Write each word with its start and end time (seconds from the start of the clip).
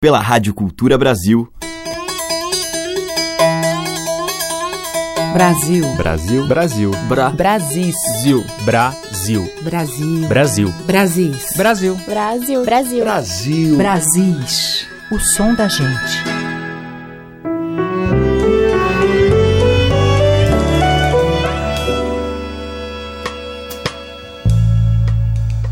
pela 0.00 0.20
Rádio 0.20 0.54
Cultura 0.54 0.96
Brasil. 0.96 1.52
Brasil. 5.32 5.84
Brasil. 5.96 6.46
Brasil. 6.46 6.90
Bra. 7.08 7.30
Brasil. 7.30 7.92
Brasil. 8.64 9.44
Brasil. 9.64 10.28
Brasil. 10.28 10.72
Brasis. 10.86 11.56
Brasil. 11.56 11.96
Brasil. 12.06 12.64
Brasil. 12.64 13.04
Brasil. 13.04 13.76
Brasis. 13.76 14.86
O 15.10 15.18
som 15.18 15.52
da 15.54 15.66
gente. 15.66 16.22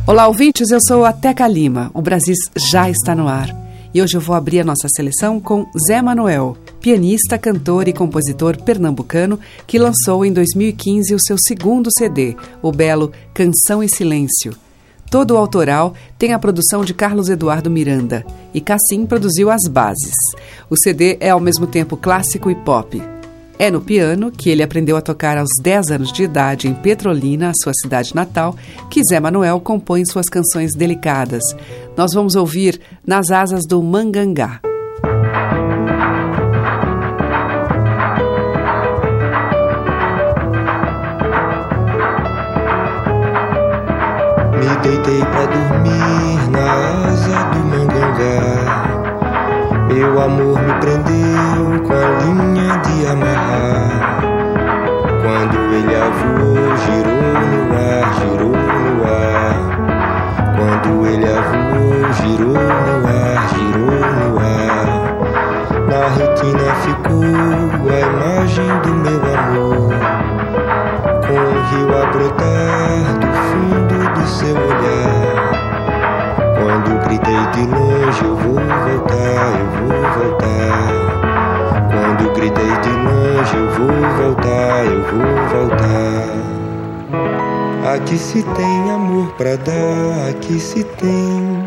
Olá, 0.04 0.26
ouvintes. 0.26 0.72
Eu 0.72 0.80
sou 0.80 1.04
a 1.04 1.12
Teca 1.12 1.46
Lima. 1.46 1.92
O 1.94 2.02
Brasis 2.02 2.38
já 2.56 2.90
está 2.90 3.14
no 3.14 3.28
ar. 3.28 3.65
E 3.96 4.02
hoje 4.02 4.14
eu 4.14 4.20
vou 4.20 4.36
abrir 4.36 4.60
a 4.60 4.64
nossa 4.64 4.88
seleção 4.94 5.40
com 5.40 5.66
Zé 5.88 6.02
Manuel, 6.02 6.54
pianista, 6.82 7.38
cantor 7.38 7.88
e 7.88 7.94
compositor 7.94 8.62
pernambucano 8.62 9.40
que 9.66 9.78
lançou 9.78 10.22
em 10.22 10.30
2015 10.30 11.14
o 11.14 11.18
seu 11.18 11.38
segundo 11.38 11.88
CD, 11.96 12.36
o 12.60 12.70
belo 12.70 13.10
Canção 13.32 13.82
e 13.82 13.88
Silêncio. 13.88 14.54
Todo 15.10 15.30
o 15.30 15.38
autoral 15.38 15.94
tem 16.18 16.34
a 16.34 16.38
produção 16.38 16.84
de 16.84 16.92
Carlos 16.92 17.30
Eduardo 17.30 17.70
Miranda 17.70 18.22
e 18.52 18.60
Cassim 18.60 19.06
produziu 19.06 19.50
as 19.50 19.66
bases. 19.66 20.12
O 20.68 20.76
CD 20.76 21.16
é 21.18 21.30
ao 21.30 21.40
mesmo 21.40 21.66
tempo 21.66 21.96
clássico 21.96 22.50
e 22.50 22.54
pop. 22.54 23.15
É 23.58 23.70
no 23.70 23.80
piano 23.80 24.30
que 24.30 24.50
ele 24.50 24.62
aprendeu 24.62 24.98
a 24.98 25.00
tocar 25.00 25.38
aos 25.38 25.48
10 25.62 25.90
anos 25.90 26.12
de 26.12 26.24
idade 26.24 26.68
em 26.68 26.74
Petrolina, 26.74 27.52
sua 27.62 27.72
cidade 27.72 28.14
natal, 28.14 28.54
que 28.90 29.00
Zé 29.02 29.18
Manuel 29.18 29.60
compõe 29.60 30.04
suas 30.04 30.28
canções 30.28 30.72
delicadas. 30.76 31.42
Nós 31.96 32.12
vamos 32.12 32.34
ouvir 32.34 32.78
Nas 33.06 33.30
Asas 33.30 33.62
do 33.66 33.82
Mangangá. 33.82 34.60
Me 44.52 44.76
deitei 44.82 45.20
pra 45.20 45.46
dormir 45.46 46.50
na 46.50 47.06
asa 47.08 47.44
do 47.54 47.60
mangangá. 47.64 48.76
Meu 49.88 50.20
amor 50.20 50.60
me 50.60 50.74
prendeu 50.80 51.75
com 51.86 51.92
a 51.92 52.06
linha 52.24 52.76
de 52.78 53.06
amarrar. 53.06 54.20
Quando 55.22 55.58
ele 55.72 55.94
avou, 55.94 56.56
girou 56.84 57.22
no 57.52 57.60
ar, 57.76 58.06
girou 58.18 58.56
no 58.56 58.94
ar. 59.04 59.56
Quando 60.56 60.90
ele 61.06 61.28
avou, 61.30 62.12
girou 62.12 62.54
no 62.54 62.96
ar, 63.06 63.38
girou 63.54 64.00
no 64.16 64.28
ar. 64.40 64.88
Na 65.86 66.02
retina 66.08 66.68
ficou 66.82 67.22
a 67.88 68.00
imagem 68.00 68.70
do 68.82 68.92
meu 68.94 69.20
amor. 69.34 69.94
Com 71.26 71.38
o 71.38 71.56
rio 71.70 71.90
a 71.94 72.06
brotar 72.06 72.96
do 73.20 73.30
fundo 73.46 73.96
do 74.12 74.24
seu 74.26 74.56
olhar. 74.56 75.46
Quando 76.58 76.90
gritei 77.06 77.42
de 77.52 77.62
longe, 77.66 78.24
eu 78.24 78.34
vou 78.36 78.54
voltar, 78.54 79.50
eu 79.60 79.66
vou 79.76 79.94
voltar. 80.14 80.56
Quando 81.96 82.30
gritei 82.34 82.76
de 82.82 82.90
longe, 82.90 83.56
eu 83.56 83.70
vou 83.70 83.88
voltar, 84.22 84.84
eu 84.84 85.02
vou 85.02 85.24
voltar. 85.48 86.28
Aqui 87.94 88.18
se 88.18 88.42
tem 88.42 88.90
amor 88.90 89.32
pra 89.38 89.56
dar, 89.56 90.28
aqui 90.28 90.60
se 90.60 90.84
tem. 90.84 91.64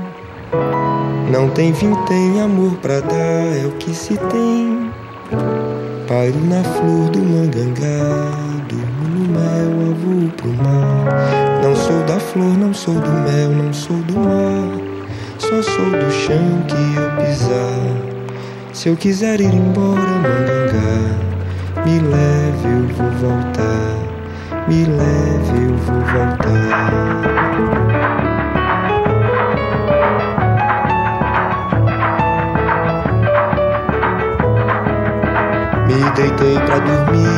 Não 1.32 1.50
tem 1.50 1.74
fim, 1.74 1.96
tem 2.08 2.42
amor 2.42 2.74
pra 2.76 3.00
dar, 3.00 3.64
é 3.64 3.66
o 3.66 3.72
que 3.80 3.92
se 3.92 4.18
tem. 4.18 4.92
Pairo 6.08 6.40
na 6.46 6.64
flor 6.64 7.10
do 7.10 7.20
mangangá, 7.20 8.32
durmo 8.68 9.10
no 9.10 9.30
mel, 9.34 9.92
avô 9.92 10.30
pro 10.38 10.54
mar. 10.64 11.64
Não 11.64 11.76
sou 11.76 12.04
da 12.04 12.20
flor, 12.20 12.56
não 12.56 12.72
sou 12.72 12.94
do 12.94 13.10
mel, 13.10 13.50
não 13.50 13.74
sou 13.74 13.98
do 13.98 14.20
mar. 14.20 14.80
Só 15.40 15.64
sou 15.64 15.90
do 15.90 16.12
chão 16.12 16.64
que 16.68 16.76
eu 17.00 17.26
pisar. 17.26 18.09
Se 18.80 18.88
eu 18.88 18.96
quiser 18.96 19.42
ir 19.42 19.54
embora, 19.54 20.00
mangangá, 20.00 21.02
me 21.86 22.00
leve, 22.00 22.66
eu 22.66 22.88
vou 22.96 23.12
voltar. 23.12 23.92
Me 24.70 24.86
leve, 24.86 25.66
eu 25.66 25.76
vou 25.76 26.00
voltar. 26.00 26.80
Me 35.86 36.00
deitei 36.12 36.58
pra 36.60 36.80
dormir 36.80 37.36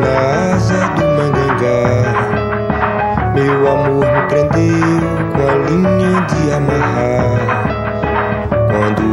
na 0.00 0.14
asa 0.56 0.88
do 0.96 1.04
mangangá. 1.16 1.86
Meu 3.32 3.58
amor 3.68 4.06
me 4.06 4.22
prendeu 4.26 5.06
com 5.36 5.42
a 5.46 5.54
linha 5.68 6.20
de 6.22 6.40
amarrar. 6.52 7.69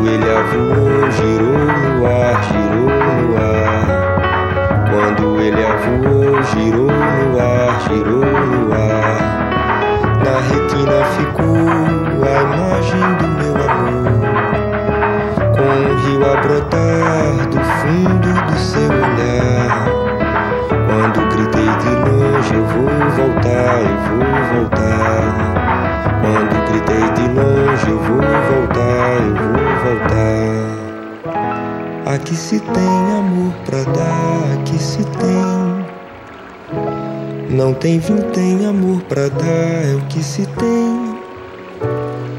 Ele 0.06 0.30
avou, 0.30 1.12
girou 1.12 1.58
no 1.58 2.06
ar, 2.06 2.44
girou 2.44 2.90
no 2.90 3.35
ar. 3.38 3.85
Quando 4.90 5.41
ele 5.41 5.63
avou, 5.66 6.44
girou 6.44 6.85
no 6.85 7.40
ar, 7.40 7.81
girou 7.88 8.25
no 8.25 8.74
ar. 8.74 9.18
Na 10.24 10.36
retina 10.40 11.00
ficou 11.16 11.68
a 12.24 12.36
imagem 12.44 13.07
do 13.18 13.28
meu 13.38 13.56
amor. 13.69 14.18
Com 15.56 15.69
o 15.84 15.96
rio 15.97 16.24
a 16.25 16.36
brotar 16.41 17.28
do 17.50 17.59
fundo 17.80 18.30
do 18.46 18.57
seu 18.57 18.90
olhar. 18.90 19.72
Quando 20.88 21.19
gritei 21.36 21.72
de 21.80 21.91
longe, 22.09 22.53
eu 22.53 22.66
vou 22.66 22.90
voltar, 23.16 23.75
eu 23.81 23.97
vou 24.07 24.30
voltar. 24.53 25.56
Quando 26.27 26.59
gritei 26.67 27.07
de 27.15 27.23
longe, 27.29 27.88
eu 27.88 27.99
vou 27.99 28.17
voltar, 28.17 29.15
eu 29.23 29.33
vou 29.33 29.55
voltar. 29.85 30.75
Aqui 32.13 32.35
se 32.35 32.59
tem 32.59 33.17
amor 33.17 33.53
pra 33.65 33.81
dar, 33.83 34.59
aqui 34.59 34.77
se 34.77 35.05
tem. 35.05 35.85
Não 37.49 37.73
tem 37.73 38.01
fim, 38.01 38.17
tem 38.33 38.65
amor 38.65 39.01
pra 39.03 39.29
dar, 39.29 39.85
é 39.89 39.95
o 39.95 40.01
que 40.07 40.21
se 40.21 40.45
tem. 40.45 41.17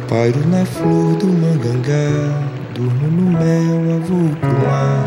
Pairo 0.07 0.47
na 0.49 0.67
flor 0.67 1.15
do 1.17 1.27
mangangá, 1.27 2.43
durmo 2.75 3.09
no 3.09 3.31
mel, 3.39 3.97
avô 3.97 4.29
pro 4.39 4.53
mar. 4.69 5.03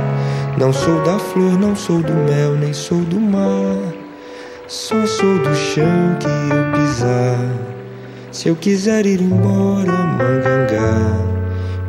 Não 0.58 0.74
sou 0.74 1.00
da 1.04 1.20
flor, 1.20 1.56
não 1.60 1.76
sou 1.76 2.02
do 2.02 2.14
mel, 2.14 2.56
nem 2.56 2.74
sou 2.74 3.02
do 3.02 3.20
mar. 3.20 3.94
Só 4.68 5.06
sou 5.06 5.38
do 5.38 5.54
chão 5.54 6.18
que 6.20 6.26
eu. 6.28 6.61
Se 8.42 8.50
eu 8.50 8.56
quiser 8.56 9.06
ir 9.06 9.22
embora, 9.22 9.92
mangangá, 9.92 10.98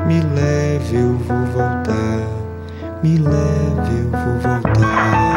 me 0.06 0.20
leve, 0.20 0.96
eu 0.96 1.16
vou 1.16 1.46
voltar. 1.46 2.20
Me 3.02 3.16
leve, 3.16 4.00
eu 4.02 4.10
vou 4.10 4.60
voltar. 4.60 5.31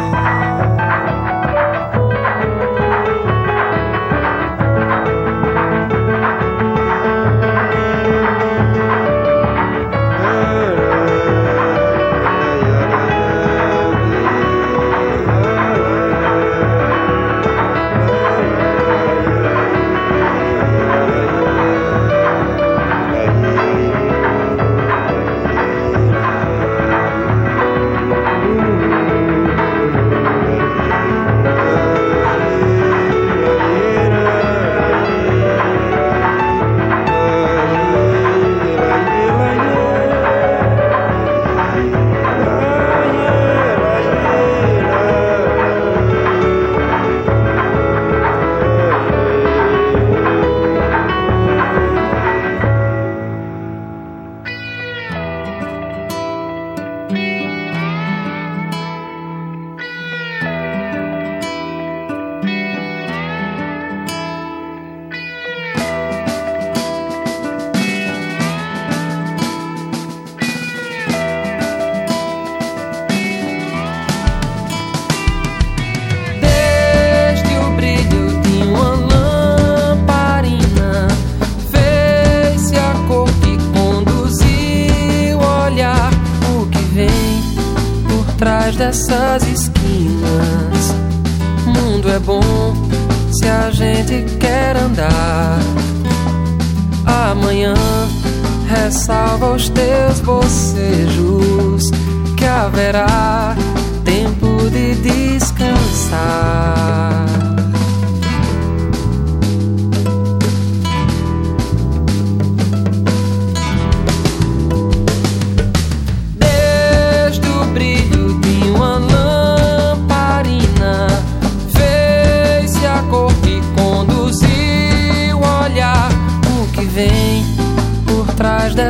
Ressalva 98.66 99.52
os 99.52 99.68
teus 99.68 100.20
bocejos 100.20 101.90
que 102.36 102.44
haverá 102.44 103.56
tempo 104.04 104.68
de 104.70 104.94
descansar. 104.96 106.16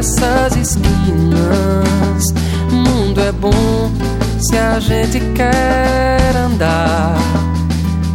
Dessas 0.07 0.57
esquinas. 0.57 2.33
Mundo 2.71 3.21
é 3.21 3.33
bom 3.33 3.91
se 4.39 4.57
a 4.57 4.79
gente 4.79 5.19
quer 5.35 6.37
andar. 6.37 7.17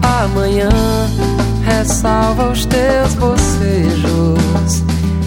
Amanhã 0.02 0.70
ressalva 1.66 2.52
os 2.52 2.66
teus 2.66 3.14
bocejos 3.16 4.84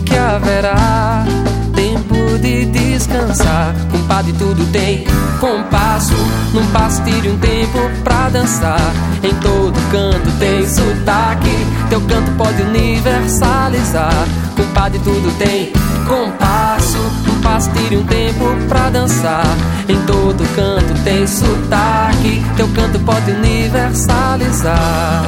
que 0.06 0.16
haverá 0.16 1.26
tempo 1.74 2.38
de 2.38 2.64
descansar. 2.66 3.74
Compadre, 3.92 4.32
tudo 4.32 4.64
tem 4.72 5.04
compasso. 5.40 6.14
Num 6.54 6.66
passo 6.68 7.02
tire 7.02 7.28
um 7.28 7.38
tempo 7.38 7.78
pra 8.02 8.30
dançar. 8.30 8.80
Em 9.22 9.34
todo 9.34 9.74
canto 9.90 10.30
tem 10.38 10.66
sotaque. 10.66 11.66
Teu 11.90 12.00
canto 12.02 12.30
pode 12.38 12.62
universalizar. 12.62 14.26
Compadre, 14.56 14.98
tudo 15.00 15.30
tem 15.36 15.83
compasso. 16.04 16.98
Um 17.28 17.40
passo 17.40 17.70
tire 17.70 17.96
um 17.96 18.04
tempo 18.04 18.44
pra 18.68 18.90
dançar. 18.90 19.46
Em 19.88 20.00
todo 20.06 20.44
canto 20.54 20.94
tem 21.02 21.26
sotaque. 21.26 22.44
Teu 22.56 22.68
canto 22.68 22.98
pode 23.00 23.30
universalizar. 23.30 25.24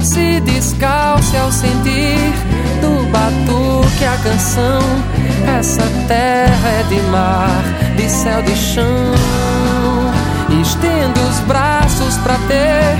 Se 0.00 0.40
descalce 0.40 1.36
ao 1.36 1.50
sentir 1.52 2.32
do 2.80 3.10
batuque 3.10 4.04
a 4.04 4.16
canção. 4.22 4.80
Essa 5.58 5.82
terra 6.08 6.68
é 6.68 6.82
de 6.88 7.00
mar, 7.10 7.62
de 7.96 8.08
céu, 8.08 8.42
de 8.42 8.56
chão. 8.56 8.84
Estendo 10.60 11.20
os 11.28 11.40
braços 11.40 12.16
pra 12.18 12.36
ter 12.48 12.96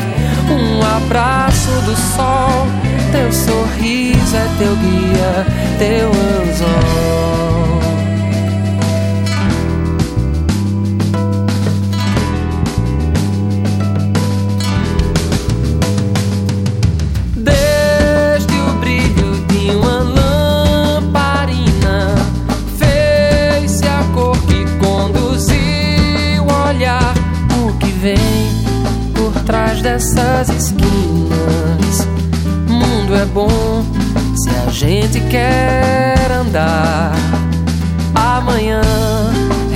um 0.51 0.81
abraço 0.97 1.71
do 1.85 1.97
sol. 1.97 2.67
Teu 3.17 3.33
sorriso 3.33 4.37
é 4.37 4.47
teu 4.59 4.77
guia, 4.77 5.47
teu 5.79 6.11
anzol. 6.11 7.17
dessas 29.87 30.49
esquinas. 30.49 30.96
Bom 33.37 33.85
se 34.35 34.49
a 34.49 34.71
gente 34.71 35.21
quer 35.29 36.33
andar. 36.33 37.13
Amanhã 38.15 38.81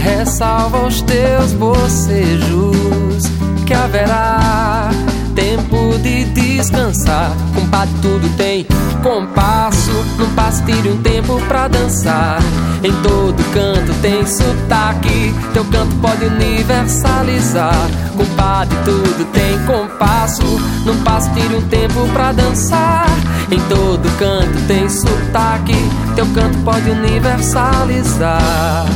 ressalva 0.02 0.86
os 0.86 1.02
teus 1.02 1.52
bocejos 1.52 3.22
que 3.66 3.74
haverá 3.74 4.88
tempo 5.34 5.98
de 5.98 6.24
descansar. 6.24 7.32
Compadre, 7.54 7.94
tudo 8.00 8.34
tem 8.38 8.66
compasso. 9.02 9.92
Num 10.16 10.34
passo, 10.34 10.64
tire 10.64 10.88
um 10.88 11.02
tempo 11.02 11.38
pra 11.46 11.68
dançar. 11.68 12.38
Em 12.82 12.92
todo 13.02 13.44
canto 13.52 13.92
tem 14.00 14.26
sotaque. 14.26 15.34
Teu 15.52 15.66
canto 15.66 15.94
pode 15.96 16.24
universalizar. 16.24 17.90
Compadre, 18.16 18.74
tudo 18.86 19.22
tem 19.32 19.58
compasso. 19.66 20.46
Num 20.86 20.96
passo, 21.04 21.30
tire 21.34 21.54
um 21.54 21.68
tempo 21.68 22.08
pra 22.14 22.32
dançar. 22.32 23.06
Em 23.50 23.60
todo 23.68 24.08
canto 24.18 24.66
tem 24.66 24.88
sotaque. 24.88 25.74
Teu 26.14 26.26
canto 26.34 26.58
pode 26.64 26.90
universalizar. 26.90 28.86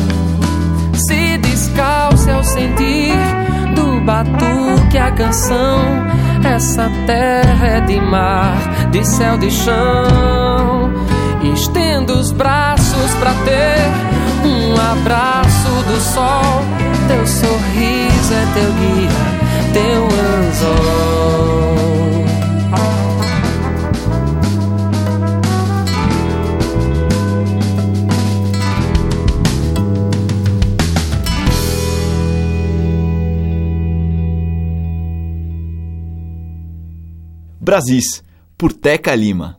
Se 0.94 1.38
descalce 1.38 2.30
ao 2.30 2.44
sentir 2.44 3.14
do 3.74 4.00
batuque 4.04 4.98
a 4.98 5.10
canção 5.12 6.14
essa 6.44 6.90
terra 7.06 7.66
é 7.66 7.80
de 7.80 7.98
mar, 7.98 8.58
de 8.90 9.02
céu, 9.04 9.38
de 9.38 9.50
chão. 9.50 10.92
Estendo 11.54 12.12
os 12.12 12.32
braços 12.32 13.14
para 13.18 13.32
ter 13.44 14.46
um 14.46 14.74
abraço 14.74 15.68
do 15.88 16.00
sol. 16.00 16.62
Teu 17.08 17.26
sorriso 17.26 18.34
é 18.34 18.46
teu 18.52 18.72
guia, 18.72 19.10
teu 19.72 20.04
anzol. 20.04 21.63
Brasis, 37.64 38.22
por 38.58 38.74
Teca 38.74 39.14
Lima. 39.14 39.58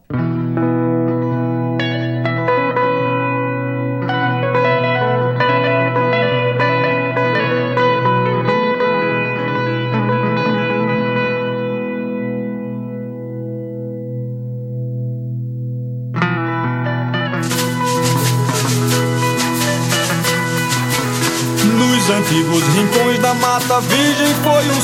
antigos 22.07 22.63
rincões 22.75 23.19
da 23.19 23.33
mata 23.33 23.79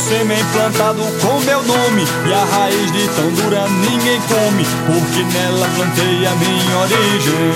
sêmen 0.01 0.43
plantado 0.51 1.01
com 1.21 1.39
meu 1.41 1.61
nome. 1.63 2.03
E 2.25 2.33
a 2.33 2.43
raiz 2.43 2.91
de 2.91 3.07
tão 3.09 3.29
dura 3.31 3.67
ninguém 3.69 4.19
come 4.21 4.65
Porque 4.87 5.23
nela 5.23 5.67
plantei 5.75 6.25
a 6.25 6.31
minha 6.35 6.77
origem. 6.79 7.53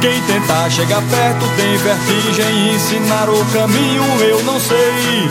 Quem 0.00 0.20
tentar 0.22 0.70
chegar 0.70 1.02
perto 1.02 1.44
tem 1.56 1.76
vertigem 1.76 2.74
Ensinar 2.74 3.28
o 3.28 3.44
caminho 3.46 4.04
eu 4.22 4.42
não 4.44 4.58
sei. 4.58 5.28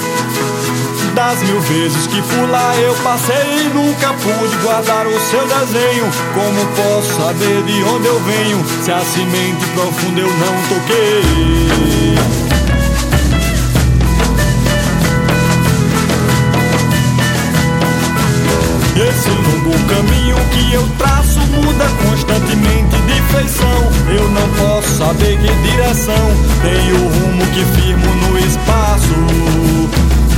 Das 1.16 1.42
mil 1.42 1.60
vezes 1.62 2.06
que 2.06 2.22
fui 2.22 2.48
lá 2.48 2.75
eu 2.77 2.94
passei. 3.04 3.70
Nunca 3.74 4.13
pude 4.13 4.56
guardar 4.58 5.08
o 5.08 5.20
seu 5.20 5.48
desenho. 5.48 6.06
Como 6.34 6.66
posso 6.75 7.22
saber 7.22 7.63
de 7.63 7.84
onde 7.84 8.08
eu 8.08 8.20
venho? 8.20 8.63
Se 8.84 8.92
a 8.92 9.01
semente 9.01 9.66
profunda 9.74 10.20
eu 10.20 10.30
não 10.30 10.62
toquei? 10.70 12.57
Longo 19.28 19.78
caminho 19.88 20.36
que 20.52 20.74
eu 20.74 20.88
traço 20.98 21.40
muda 21.40 21.86
constantemente 22.06 22.96
de 23.02 23.22
feição. 23.34 23.92
Eu 24.16 24.30
não 24.30 24.48
posso 24.50 24.98
saber 24.98 25.38
que 25.38 25.70
direção 25.70 26.32
tem 26.62 26.94
o 26.94 27.08
rumo 27.08 27.46
que 27.48 27.66
firmo 27.76 28.16
no 28.16 28.40
espaço. 28.40 29.16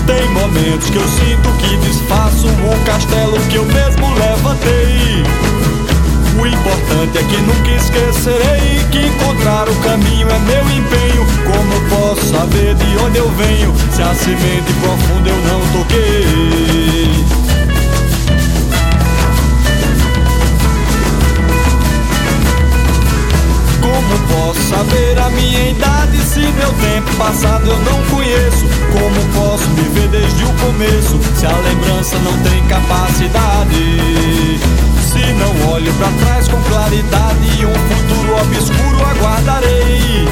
Tem 0.06 0.28
momentos 0.30 0.90
que 0.90 0.98
eu 0.98 1.08
sinto 1.08 1.50
que 1.60 1.78
desfaço 1.78 2.48
o 2.48 2.86
castelo 2.86 3.40
que 3.50 3.58
eu 3.58 3.66
mesmo 3.66 4.14
levantei. 4.16 5.24
O 6.40 6.48
importante 6.48 7.18
é 7.18 7.24
que 7.24 7.38
nunca 7.38 7.72
esquecerei 7.72 8.84
que 8.92 9.00
encontrar 9.00 9.70
o 9.70 9.76
caminho 9.76 10.28
é 10.30 10.40
meu 10.40 10.64
empenho. 10.72 11.26
Como 11.46 11.90
posso 11.90 12.26
saber 12.30 12.76
de 12.76 12.98
onde 12.98 13.18
eu 13.18 13.30
venho 13.32 13.74
se 13.92 14.02
a 14.02 14.16
semente 14.16 14.74
profunda 14.82 15.30
eu 15.30 15.38
não 15.38 15.60
toquei? 15.74 17.39
Saber 24.70 25.18
a 25.18 25.30
minha 25.32 25.72
idade 25.72 26.18
se 26.20 26.40
meu 26.40 26.72
tempo 26.74 27.16
passado 27.18 27.68
eu 27.68 27.80
não 27.80 28.04
conheço. 28.06 28.66
Como 28.94 29.20
posso 29.34 29.68
viver 29.72 30.08
desde 30.10 30.44
o 30.44 30.54
começo 30.54 31.20
se 31.36 31.46
a 31.46 31.58
lembrança 31.58 32.18
não 32.20 32.38
tem 32.44 32.64
capacidade? 32.68 34.60
Se 35.02 35.34
não 35.34 35.74
olho 35.74 35.92
para 35.94 36.12
trás 36.24 36.48
com 36.48 36.62
claridade, 36.64 37.66
um 37.66 37.74
futuro 37.90 38.42
obscuro 38.42 39.06
aguardarei. 39.10 40.28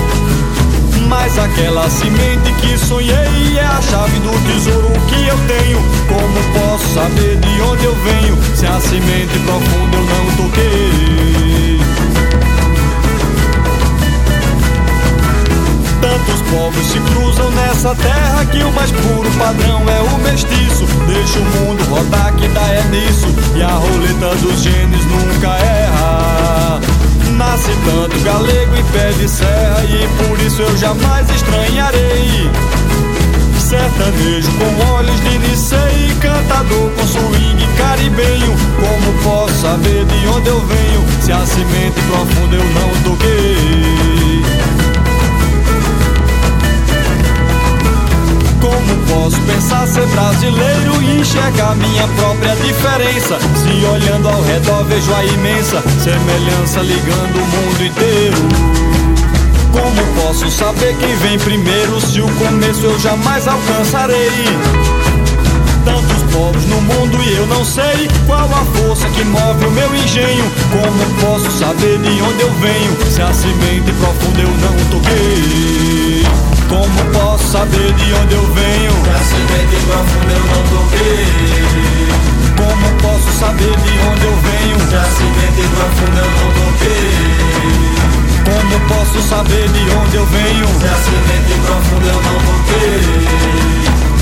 Mas 1.08 1.40
aquela 1.40 1.90
semente 1.90 2.52
que 2.62 2.78
sonhei 2.78 3.58
é 3.58 3.66
a 3.66 3.82
chave 3.82 4.20
do 4.20 4.32
tesouro 4.46 4.92
que 5.08 5.28
eu 5.28 5.38
tenho. 5.48 5.80
Como 6.08 6.60
posso 6.60 6.94
saber 6.94 7.38
de 7.38 7.62
onde 7.62 7.86
eu 7.86 7.96
venho 7.96 8.38
se 8.56 8.68
a 8.68 8.80
semente 8.80 9.40
profunda 9.40 9.98
eu 9.98 10.06
não 10.06 10.36
toquei? 10.36 11.77
Tantos 16.18 16.42
povos 16.50 16.88
se 16.88 17.00
cruzam 17.00 17.52
nessa 17.52 17.94
terra 17.94 18.44
que 18.46 18.64
o 18.64 18.72
mais 18.72 18.92
puro 18.92 19.30
padrão 19.38 19.84
é 19.88 20.02
o 20.02 20.18
mestiço. 20.20 20.86
Deixa 21.06 21.38
o 21.38 21.44
mundo 21.44 21.84
rodar 21.92 22.34
que 22.34 22.48
dá 22.48 22.62
é 22.62 22.84
nisso 22.86 23.28
e 23.56 23.62
a 23.62 23.70
roleta 23.70 24.36
dos 24.38 24.62
genes 24.62 25.06
nunca 25.06 25.50
erra. 25.58 26.80
Nasce 27.34 27.72
tanto 27.86 28.20
galego 28.24 28.76
em 28.76 28.84
pé 28.86 29.12
de 29.12 29.30
serra 29.30 29.84
e 29.84 30.08
por 30.26 30.40
isso 30.40 30.62
eu 30.64 30.78
jamais 30.78 31.30
estranharei. 31.30 32.50
Sertanejo 33.60 34.52
com 34.54 34.94
olhos 34.94 35.22
de 35.22 35.38
Nicei, 35.38 36.16
cantador 36.20 36.90
com 36.98 37.06
swing 37.06 37.68
caribenho. 37.78 38.56
Como 38.80 39.24
posso 39.24 39.54
saber 39.62 40.04
de 40.06 40.28
onde 40.30 40.48
eu 40.48 40.60
venho 40.62 41.06
se 41.22 41.32
a 41.32 41.46
semente 41.46 42.02
profunda 42.08 42.56
eu 42.56 42.66
não 42.66 43.04
toquei? 43.04 44.07
Posso 49.08 49.40
pensar 49.42 49.88
ser 49.88 50.06
brasileiro 50.08 51.02
e 51.02 51.20
enxergar 51.20 51.76
minha 51.76 52.08
própria 52.10 52.56
diferença? 52.56 53.38
Se 53.56 53.86
olhando 53.86 54.28
ao 54.28 54.42
redor 54.44 54.84
vejo 54.86 55.14
a 55.14 55.26
imensa 55.26 55.84
semelhança 56.00 56.82
ligando 56.82 57.36
o 57.36 57.46
mundo 57.46 57.86
inteiro. 57.86 58.38
Como 59.72 60.22
posso 60.22 60.50
saber 60.50 60.96
quem 60.98 61.16
vem 61.18 61.38
primeiro 61.40 62.00
se 62.02 62.22
o 62.22 62.28
começo 62.36 62.86
eu 62.86 63.00
jamais 63.00 63.48
alcançarei? 63.48 64.32
Tantos 65.86 66.24
povos 66.34 66.66
no 66.66 66.82
mundo 66.82 67.18
e 67.24 67.36
eu 67.36 67.48
não 67.48 67.64
sei 67.64 68.10
qual 68.26 68.46
a 68.46 68.66
força 68.78 69.08
que 69.10 69.24
move 69.24 69.66
o 69.66 69.72
meu 69.72 69.96
engenho. 69.96 70.52
Como 70.72 71.22
posso 71.22 71.52
saber 71.52 71.98
de 72.00 72.22
onde 72.22 72.42
eu 72.42 72.52
venho 72.54 73.12
se 73.12 73.22
a 73.22 73.34
semente 73.34 73.92
profunda 73.94 74.42
eu 74.42 74.50
não 74.50 74.76
toquei? 74.92 76.57
Como 76.70 77.00
posso 77.14 77.48
saber 77.48 77.94
de 77.94 78.14
onde 78.14 78.34
eu 78.34 78.54
venho? 78.54 78.94
Pra 79.04 79.20
semente 79.20 79.76
profunda 79.86 80.34
eu 80.34 80.44
não 80.44 80.64
toquei. 80.68 81.26
Como 82.58 82.88
posso 83.02 83.32
saber 83.40 83.76
de 83.78 84.00
onde 84.00 84.26
eu 84.26 84.36
venho? 84.42 84.78
Pra 84.90 85.04
semente 85.04 85.64
profunda 85.74 86.20
eu 86.20 86.32
não 86.32 86.50
toquei. 86.60 87.48
Como 88.44 88.80
posso 88.88 89.22
saber 89.30 89.68
de 89.70 89.90
onde 89.92 90.16
eu 90.18 90.26
venho? 90.26 90.68
Se 90.68 90.88
a 90.88 90.98
semente 90.98 91.54
profunda 91.66 92.08
eu 92.08 92.22
não 92.22 92.38
toquei. 92.48 93.02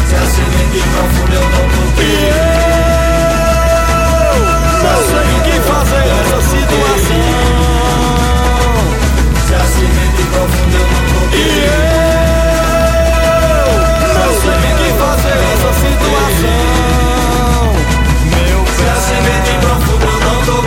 Se 0.07 0.15
a 0.15 0.25
semente 0.29 0.79
profunda 0.93 1.35
eu 1.35 1.41
não 1.49 1.65
toquei. 1.69 2.29
Não 4.83 4.99
sei 5.09 5.27
o 5.33 5.39
que 5.41 5.55
fazer 5.67 6.05
nessa 6.13 6.39
situação. 6.41 7.25
Se 9.47 9.53
a 9.55 9.65
semente 9.65 10.21
eu 10.33 10.47
não 10.99 11.04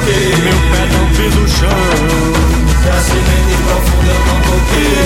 Meu 0.08 0.58
pé 0.70 0.82
não 0.90 1.04
pisa 1.10 1.38
o 1.38 1.48
chão. 1.48 1.68
Se 2.82 2.88
a 2.88 2.98
semente 2.98 3.56
profunda 3.62 4.10
eu 4.10 4.20
não 4.26 4.38
toquei. 4.40 5.04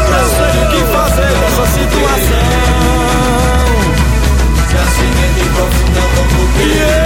Eu 0.00 0.08
não 0.10 0.26
sei 0.30 0.54
o 0.62 0.66
que 0.70 0.80
fazer 0.92 1.32
nessa 1.40 1.64
situação. 1.66 2.48
Se 4.68 4.76
a 4.76 4.84
semente 4.86 5.44
profunda 5.54 5.98
eu 5.98 6.08
não 6.16 6.26
toquei. 6.28 7.03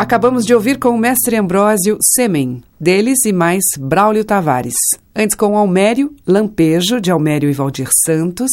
Acabamos 0.00 0.46
de 0.46 0.54
ouvir 0.54 0.78
com 0.78 0.88
o 0.88 0.98
mestre 0.98 1.36
Ambrósio 1.36 1.98
Semen, 2.00 2.62
deles 2.80 3.18
e 3.26 3.34
mais 3.34 3.60
Braulio 3.78 4.24
Tavares. 4.24 4.72
Antes 5.14 5.36
com 5.36 5.58
Almério, 5.58 6.16
Lampejo, 6.26 7.02
de 7.02 7.10
Almério 7.10 7.50
e 7.50 7.52
Valdir 7.52 7.90
Santos. 8.06 8.48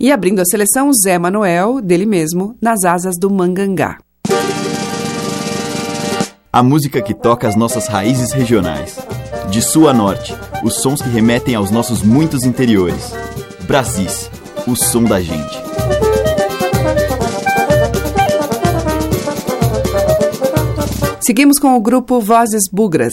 E 0.00 0.10
abrindo 0.10 0.40
a 0.40 0.44
seleção, 0.46 0.90
Zé 0.94 1.18
Manuel, 1.18 1.82
dele 1.82 2.06
mesmo, 2.06 2.56
Nas 2.62 2.82
Asas 2.84 3.16
do 3.20 3.28
Mangangá. 3.28 3.98
A 6.50 6.62
música 6.62 7.02
que 7.02 7.12
toca 7.12 7.46
as 7.46 7.56
nossas 7.56 7.88
raízes 7.88 8.32
regionais. 8.32 8.98
De 9.50 9.60
sul 9.60 9.90
a 9.90 9.92
norte, 9.92 10.34
os 10.64 10.76
sons 10.76 11.02
que 11.02 11.10
remetem 11.10 11.54
aos 11.54 11.70
nossos 11.70 12.02
muitos 12.02 12.44
interiores. 12.44 13.12
Brasis, 13.66 14.30
o 14.66 14.74
som 14.74 15.04
da 15.04 15.20
gente. 15.20 15.58
Seguimos 21.26 21.58
com 21.58 21.76
o 21.76 21.80
grupo 21.80 22.20
Vozes 22.20 22.70
Bugras. 22.70 23.12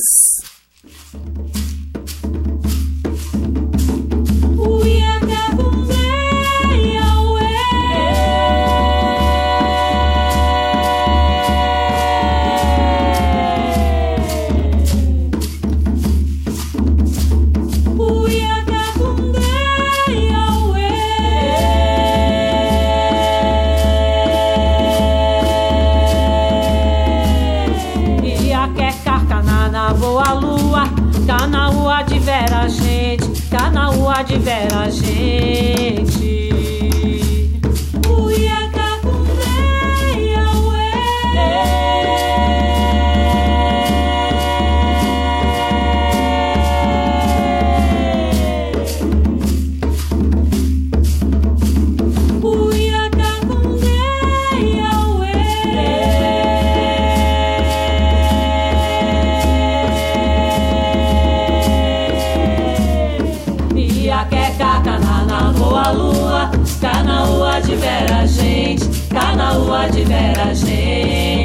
Canaúá 34.23 34.25
de 34.25 34.37
vera 34.37 34.89
gente. 34.89 35.32
Canana, 65.43 65.51
boa 65.51 65.91
lua, 65.91 66.51
Canaúá 66.79 67.59
de 67.59 67.75
vera 67.75 68.25
gente, 68.25 68.87
Canaúá 69.09 69.87
de 69.87 70.03
vera 70.03 70.53
gente. 70.53 71.42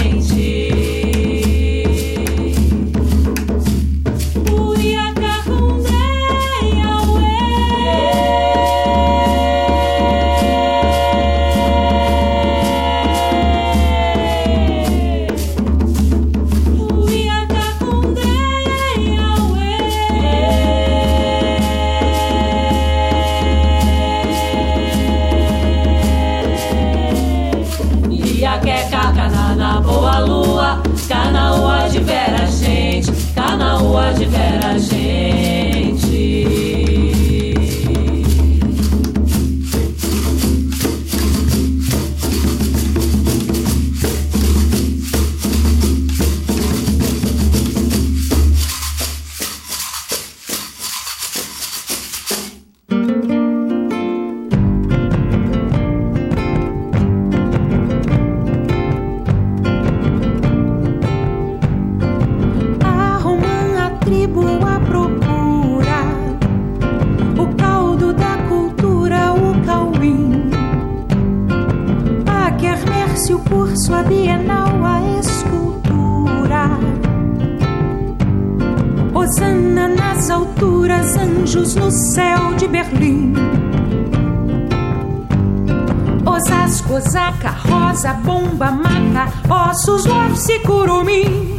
Osaka, 87.18 87.50
Rosa, 87.68 88.12
Bomba, 88.14 88.70
Maca, 88.70 89.26
Ossos, 89.50 90.06
Lopse, 90.06 90.60
Curumim. 90.60 91.58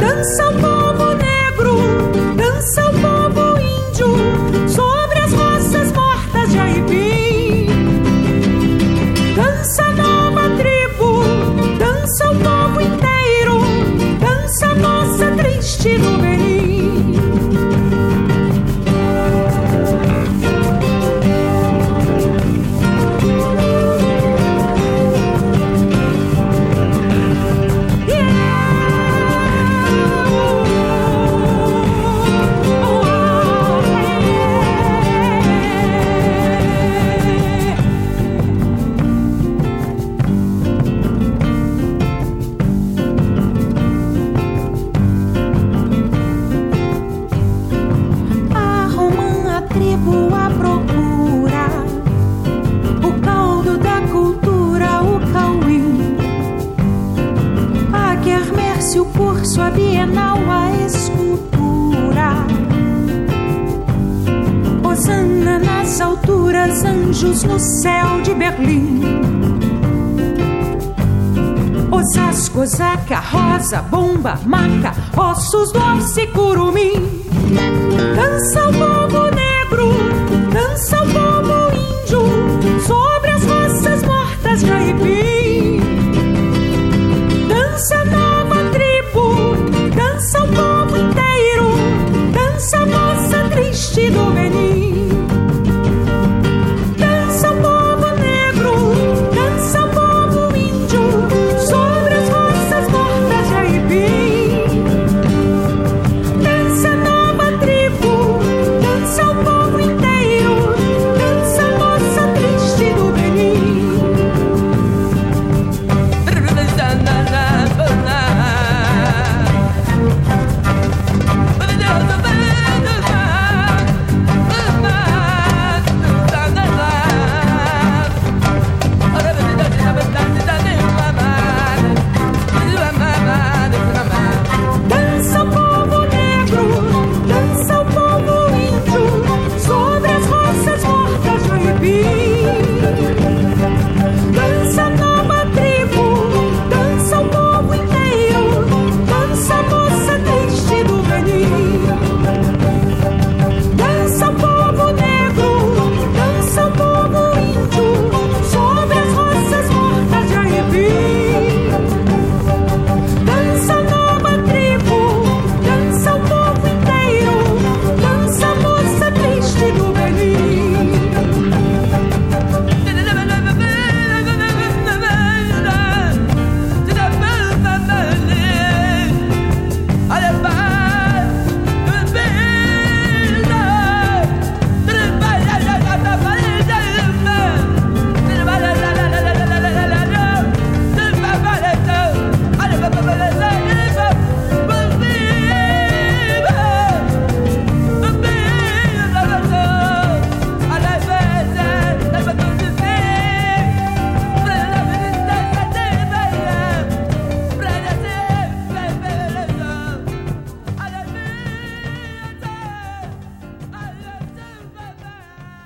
Dança 0.00 0.48
o 0.48 0.73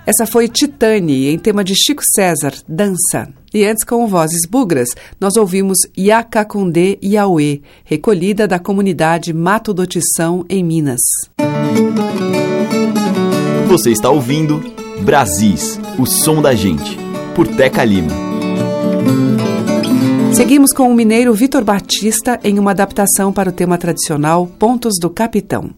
Essa 0.08 0.24
foi 0.24 0.48
Titane, 0.48 1.28
em 1.28 1.38
tema 1.38 1.62
de 1.62 1.74
Chico 1.76 2.00
César, 2.14 2.54
Dança. 2.66 3.28
E 3.52 3.66
antes, 3.66 3.84
com 3.84 4.06
vozes 4.06 4.48
bugras, 4.48 4.88
nós 5.20 5.36
ouvimos 5.36 5.76
Yacacundê 5.98 6.98
Iauê, 7.04 7.60
recolhida 7.84 8.48
da 8.48 8.58
comunidade 8.58 9.34
Mato 9.34 9.74
do 9.74 9.86
Tição, 9.86 10.46
em 10.48 10.64
Minas. 10.64 11.00
Você 13.66 13.90
está 13.90 14.08
ouvindo 14.08 14.64
Brasis, 15.02 15.78
o 15.98 16.06
som 16.06 16.40
da 16.40 16.54
gente, 16.54 16.96
por 17.34 17.46
Teca 17.46 17.84
Lima. 17.84 18.12
Seguimos 20.32 20.72
com 20.72 20.90
o 20.90 20.94
mineiro 20.94 21.34
Vitor 21.34 21.62
Batista 21.62 22.40
em 22.42 22.58
uma 22.58 22.70
adaptação 22.70 23.30
para 23.30 23.50
o 23.50 23.52
tema 23.52 23.76
tradicional 23.76 24.46
Pontos 24.46 24.94
do 24.98 25.10
Capitão. 25.10 25.74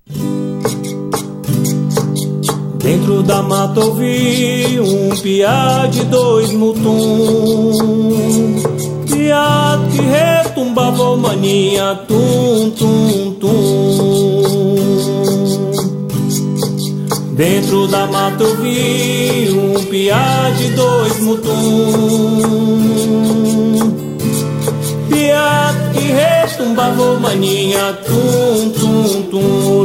Dentro 2.83 3.23
da 3.23 3.43
mata 3.43 3.79
ouvi 3.81 4.81
um 4.81 5.11
piá 5.21 5.87
de 5.87 6.03
dois 6.05 6.51
mutum. 6.51 7.73
Piá 9.07 9.79
que 9.91 10.01
retumbava 10.01 11.15
maninha 11.15 11.95
tum 12.09 12.71
tum 12.71 13.37
tum. 13.39 14.77
Dentro 17.33 17.87
da 17.87 18.07
mata 18.07 18.45
ouvi 18.45 19.51
um 19.51 19.85
piá 19.85 20.51
de 20.57 20.71
dois 20.71 21.21
mutum. 21.21 21.53
Piá 25.11 25.75
que 25.93 26.01
retumbava 26.01 27.21
maninha 27.21 27.93
tum 28.07 28.71
tum 28.71 29.23
tum 29.31 29.85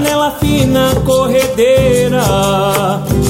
canela 0.00 0.30
fina, 0.40 0.94
corredeira. 1.04 2.22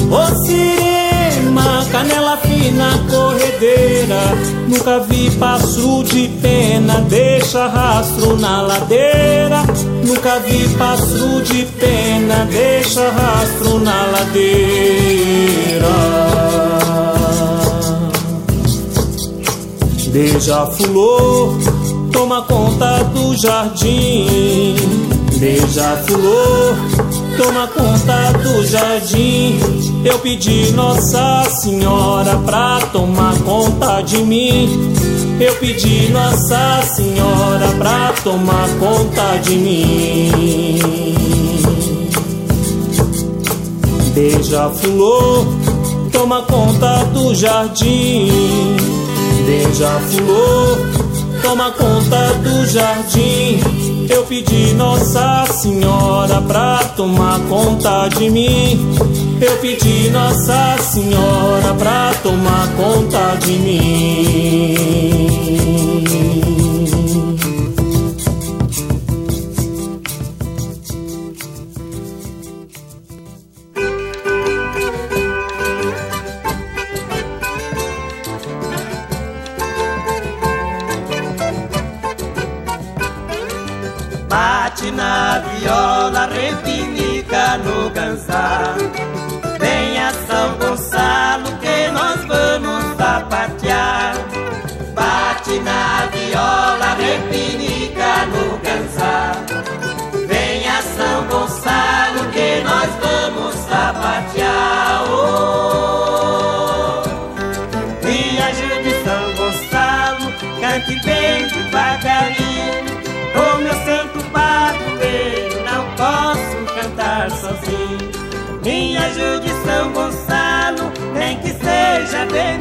Ô 0.09 0.45
Cirema, 0.45 1.85
canela 1.91 2.37
fina, 2.37 2.91
corredeira. 3.09 4.21
Nunca 4.69 4.99
vi 4.99 5.29
passo 5.31 6.03
de 6.05 6.29
pena, 6.41 7.01
deixa 7.09 7.67
rastro 7.67 8.37
na 8.37 8.61
ladeira. 8.61 9.63
Nunca 10.05 10.39
vi 10.39 10.67
passo 10.77 11.41
de 11.41 11.65
pena, 11.77 12.47
deixa 12.49 13.09
rastro 13.11 13.79
na 13.79 14.05
ladeira. 14.05 15.41
Beija-flor, 20.13 21.57
toma 22.11 22.41
conta 22.43 23.03
do 23.13 23.35
jardim. 23.37 25.00
Beija-flor, 25.41 26.75
toma 27.35 27.67
conta 27.69 28.31
do 28.43 28.63
jardim. 28.63 29.59
Eu 30.05 30.19
pedi 30.19 30.71
Nossa 30.73 31.43
Senhora 31.63 32.35
pra 32.45 32.79
tomar 32.93 33.35
conta 33.39 34.01
de 34.01 34.17
mim. 34.19 34.93
Eu 35.39 35.55
pedi 35.55 36.09
Nossa 36.11 36.83
Senhora 36.95 37.67
pra 37.79 38.13
tomar 38.23 38.69
conta 38.77 39.37
de 39.37 39.55
mim. 39.57 40.79
Beija-flor, 44.13 45.47
toma 46.11 46.43
conta 46.43 47.03
do 47.05 47.33
jardim. 47.33 48.29
Beija-flor, 49.47 51.00
toma 51.41 51.71
conta 51.71 52.33
do 52.35 52.65
jardim. 52.65 53.59
Eu 54.09 54.23
pedi 54.23 54.73
Nossa 54.73 55.45
Senhora 55.51 56.41
pra 56.41 56.77
tomar 56.95 57.39
conta 57.47 58.07
de 58.09 58.29
mim. 58.29 58.79
Eu 59.41 59.57
pedi 59.57 60.09
Nossa 60.09 60.77
Senhora 60.79 61.73
pra 61.73 62.13
tomar 62.21 62.67
conta 62.75 63.37
de 63.45 63.53
mim. 63.53 65.01
Viola, 85.61 86.25
repinica 86.25 87.57
no 87.57 87.89
ganzá. 87.91 88.70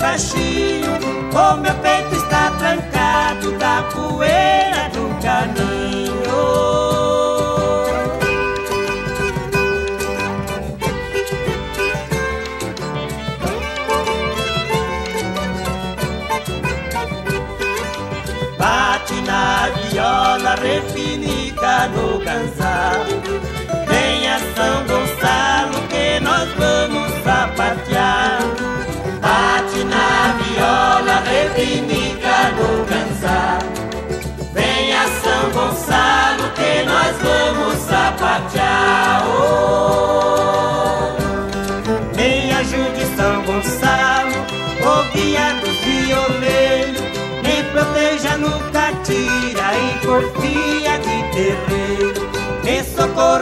Bem 0.01 0.11
baixinho. 0.11 0.91
Oh, 1.35 1.57
meu 1.59 1.75
peito 1.75 2.15
está 2.17 2.51
trancado 2.59 3.53
da 3.59 3.83
poeira 3.93 4.90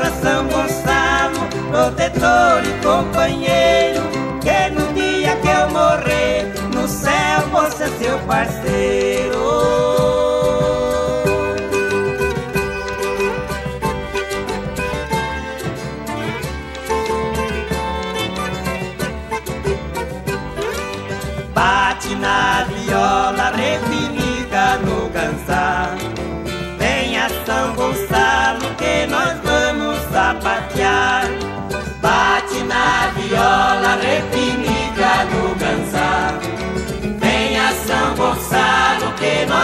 socorra 0.09 0.13
São 0.23 0.49
Gonçalo, 0.49 1.39
protetor 1.71 2.63
e 2.65 2.73
companheiro. 2.83 4.03
Que 4.41 4.71
no 4.71 4.93
dia 4.95 5.37
que 5.37 5.49
eu 5.49 5.71
morrer, 5.71 6.53
no 6.75 6.89
céu 6.89 7.41
vou 7.51 7.71
ser 7.71 7.89
seu 7.99 8.19
parceiro. 8.21 9.38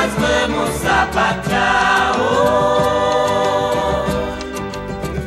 Nós 0.04 0.12
vamos 0.14 0.70
zapatear. 0.80 2.12
Oh, 2.20 4.04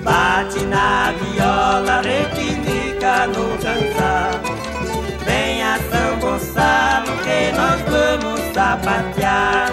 bate 0.04 0.64
na 0.66 1.14
viola, 1.14 2.02
repinica 2.02 3.26
no 3.28 3.58
ganzá. 3.58 4.32
Venha 5.26 5.80
São 5.90 6.20
Gonçalo 6.20 7.12
que 7.24 7.52
nós 7.58 7.82
vamos 7.90 8.40
zapatear. 8.54 9.72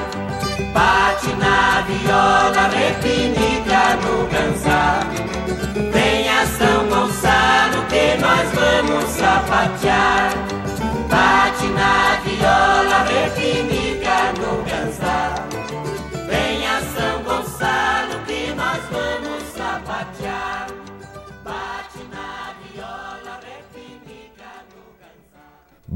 Bate 0.73 1.35
na 1.37 1.83
viola, 1.83 2.69
repinica 2.73 3.97
no 4.03 4.27
ganzá. 4.29 5.01
Venha 5.93 6.47
São 6.47 6.87
Gonçalo 6.89 7.85
que 7.91 8.17
nós 8.23 8.49
vamos 8.55 9.05
zapatear. 9.11 10.33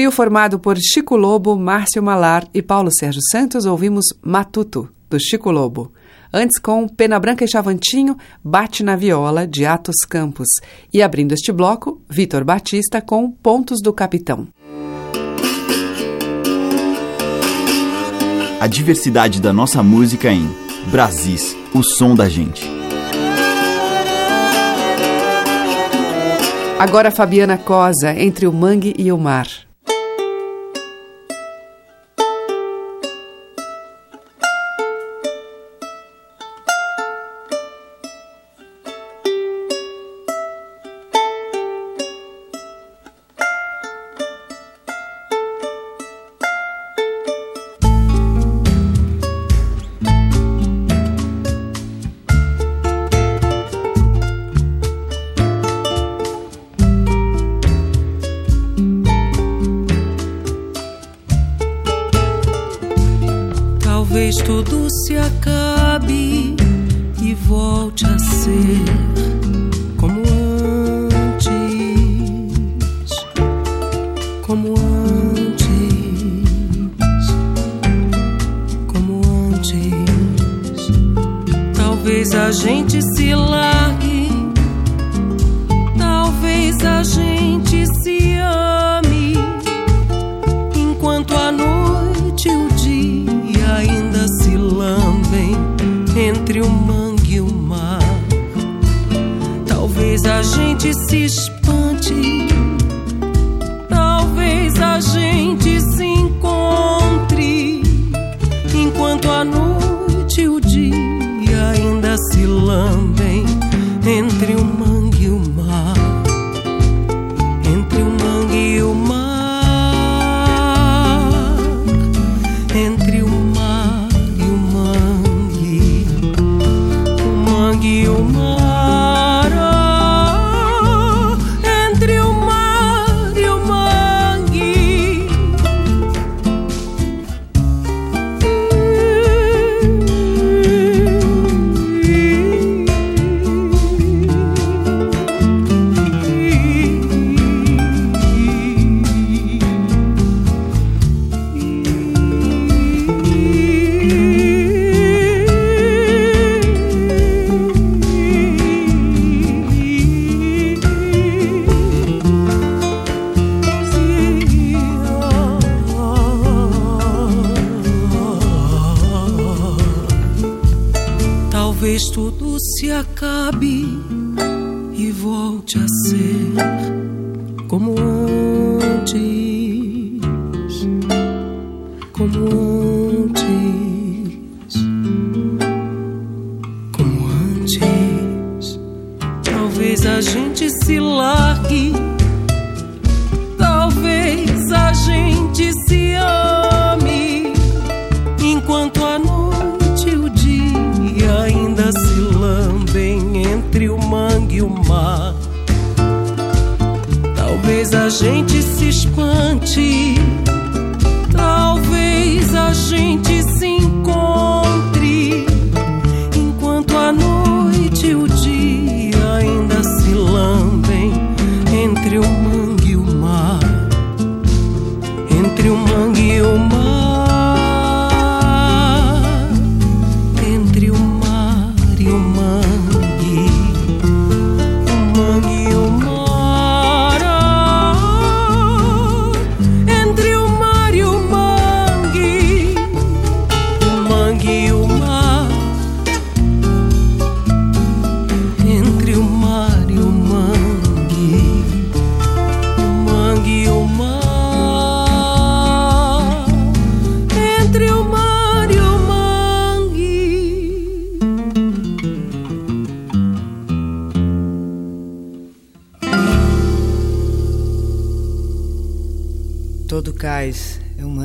Trio 0.00 0.10
formado 0.10 0.58
por 0.58 0.78
Chico 0.78 1.14
Lobo, 1.14 1.54
Márcio 1.58 2.02
Malar 2.02 2.48
e 2.54 2.62
Paulo 2.62 2.88
Sérgio 2.90 3.20
Santos, 3.30 3.66
ouvimos 3.66 4.06
Matuto, 4.22 4.88
do 5.10 5.20
Chico 5.20 5.50
Lobo. 5.50 5.92
Antes, 6.32 6.58
com 6.58 6.88
Pena 6.88 7.20
Branca 7.20 7.44
e 7.44 7.48
Chavantinho, 7.48 8.16
Bate 8.42 8.82
na 8.82 8.96
Viola, 8.96 9.46
de 9.46 9.66
Atos 9.66 9.96
Campos. 10.08 10.48
E 10.90 11.02
abrindo 11.02 11.32
este 11.32 11.52
bloco, 11.52 12.00
Vitor 12.08 12.44
Batista 12.44 13.02
com 13.02 13.30
Pontos 13.30 13.82
do 13.82 13.92
Capitão. 13.92 14.48
A 18.58 18.66
diversidade 18.66 19.38
da 19.38 19.52
nossa 19.52 19.82
música 19.82 20.32
em 20.32 20.48
Brasis, 20.90 21.54
o 21.74 21.82
som 21.82 22.14
da 22.14 22.26
gente. 22.26 22.66
Agora 26.78 27.10
Fabiana 27.10 27.58
Cosa, 27.58 28.18
Entre 28.18 28.46
o 28.46 28.52
Mangue 28.54 28.94
e 28.96 29.12
o 29.12 29.18
Mar. 29.18 29.68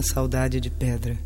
Saudade 0.06 0.62
de 0.62 0.70
pedra. 0.70 1.18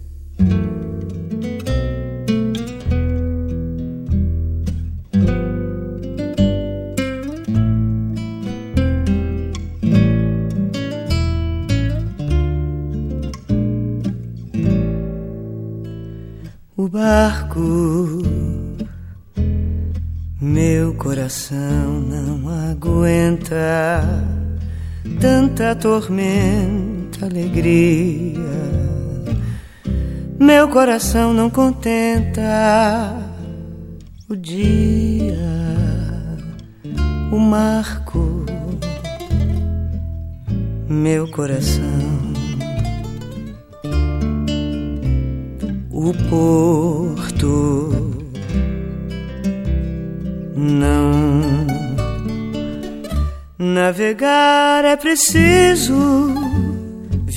O 16.75 16.87
barco, 16.87 17.59
meu 20.41 20.93
coração 20.95 22.01
não 22.01 22.49
aguenta 22.71 24.01
tanta 25.19 25.75
tormenta 25.75 26.78
alegria. 27.25 28.29
Meu 30.39 30.67
coração 30.69 31.33
não 31.33 31.49
contenta 31.49 33.13
o 34.29 34.35
dia, 34.35 35.37
o 37.31 37.37
marco, 37.37 38.45
meu 40.87 41.29
coração. 41.31 41.83
O 45.91 46.13
porto 46.29 47.89
não 50.55 51.41
navegar 53.57 54.85
é 54.85 54.95
preciso 54.95 56.48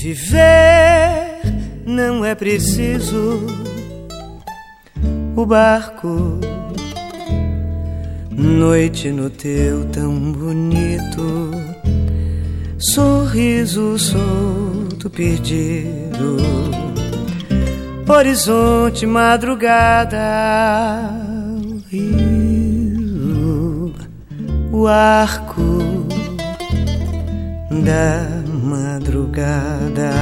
viver 0.02 1.40
não 1.86 2.24
é 2.24 2.34
preciso. 2.34 3.46
O 5.36 5.46
barco 5.46 6.40
noite 8.30 9.10
no 9.10 9.30
teu 9.30 9.84
tão 9.86 10.32
bonito 10.32 11.52
sorriso 12.78 13.96
solto 13.96 15.08
perdido 15.08 16.36
horizonte 18.08 19.06
madrugada 19.06 20.18
rio 21.88 23.94
o 24.72 24.86
arco 24.86 25.62
da 27.84 28.41
madrugada. 29.32 30.12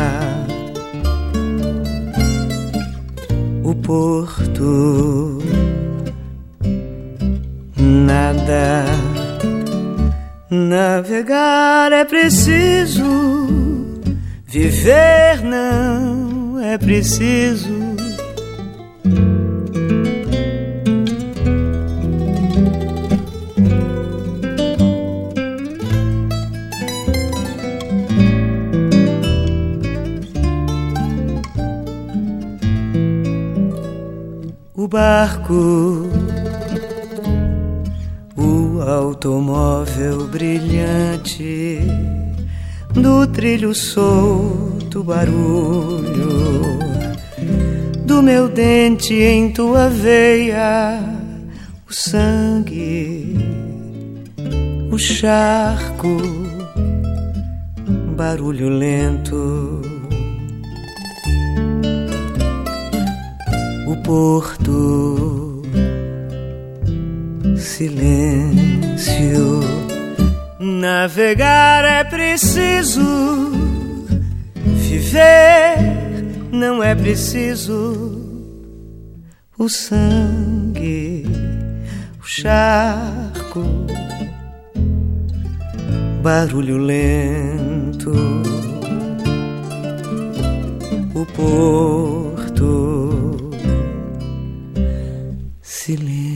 O 3.64 3.74
porto 3.74 5.38
nada 7.76 8.84
navegar 10.50 11.92
é 11.92 12.04
preciso, 12.04 13.04
viver 14.46 15.42
não 15.42 16.60
é 16.60 16.78
preciso 16.78 17.89
barco, 34.90 36.10
o 38.36 38.82
automóvel 38.82 40.26
brilhante 40.26 41.78
do 42.92 43.24
trilho 43.28 43.72
solto 43.72 45.04
barulho 45.04 46.40
do 48.04 48.20
meu 48.20 48.48
dente 48.48 49.14
em 49.14 49.52
tua 49.52 49.88
veia, 49.88 51.00
o 51.88 51.94
sangue, 51.94 53.36
o 54.90 54.98
charco, 54.98 56.16
barulho 58.16 58.68
lento 58.68 59.99
porto, 64.10 65.62
silêncio. 67.56 68.40
Navegar 70.58 71.84
é 71.84 72.02
preciso, 72.02 73.52
viver 74.56 75.78
não 76.50 76.82
é 76.82 76.92
preciso. 76.96 78.18
O 79.56 79.68
sangue, 79.68 81.24
o 82.20 82.26
charco, 82.26 83.62
barulho 86.20 86.78
lento, 86.78 88.12
o 91.14 91.24
porto 91.26 93.19
silêncio. 95.90 96.29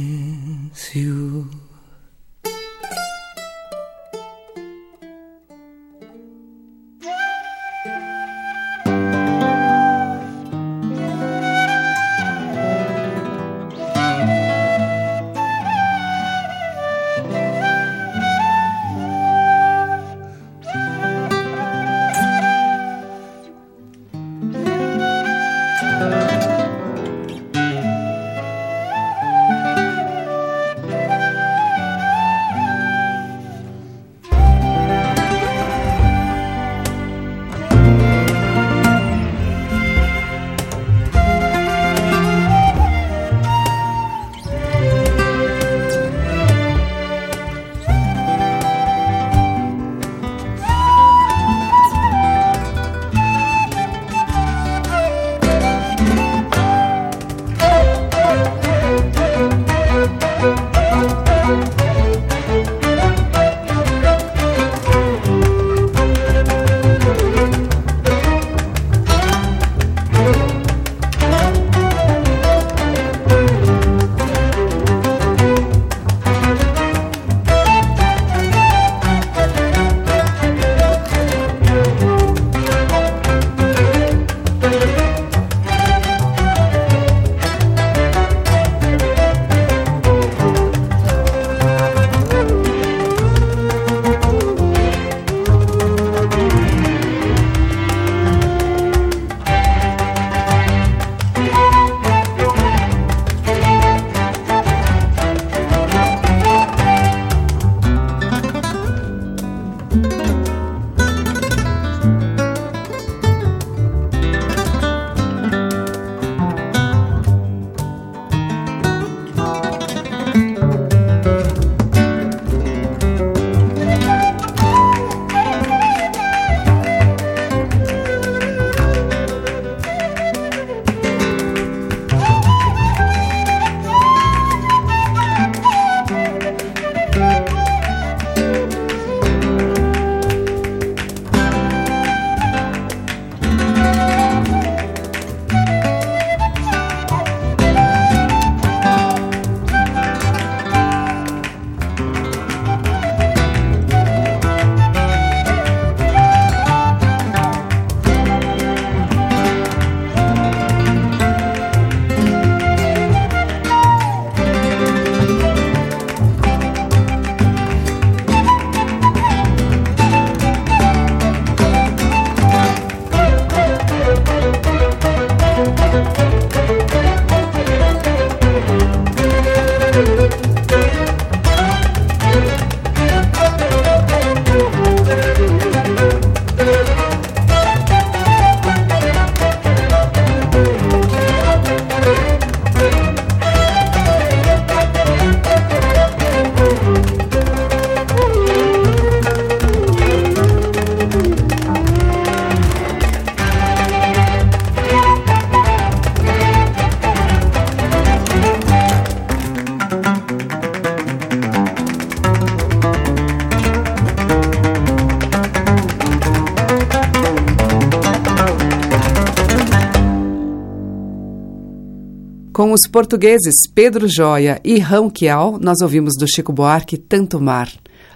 Os 222.85 222.89
portugueses 222.89 223.67
Pedro 223.75 224.07
Joia 224.07 224.61
e 224.63 224.79
Rão 224.79 225.09
Quial, 225.09 225.59
nós 225.59 225.81
ouvimos 225.81 226.13
do 226.19 226.29
Chico 226.29 226.53
Buarque 226.53 226.99
Tanto 226.99 227.41
Mar. 227.41 227.71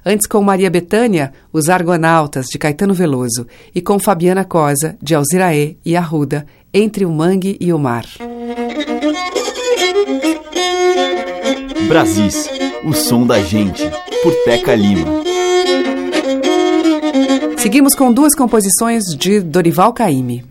Antes 0.05 0.27
com 0.27 0.43
Maria 0.43 0.69
Betânia, 0.69 1.33
Os 1.51 1.71
Argonautas, 1.71 2.47
de 2.47 2.59
Caetano 2.59 2.93
Veloso. 2.93 3.47
E 3.75 3.81
com 3.81 3.99
Fabiana 3.99 4.45
Cosa, 4.45 4.95
de 5.01 5.15
Alziraê 5.15 5.77
e 5.85 5.97
Arruda, 5.97 6.47
Entre 6.73 7.07
o 7.07 7.11
Mangue 7.11 7.57
e 7.59 7.73
o 7.73 7.79
Mar. 7.79 8.05
Brasis, 11.89 12.51
o 12.85 12.93
som 12.93 13.27
da 13.27 13.41
gente, 13.41 13.91
por 14.23 14.35
Teca 14.45 14.75
Lima. 14.75 15.23
Seguimos 17.57 17.95
com 17.95 18.13
duas 18.13 18.35
composições 18.35 19.05
de 19.17 19.41
Dorival 19.41 19.95
Caymmi. 19.95 20.45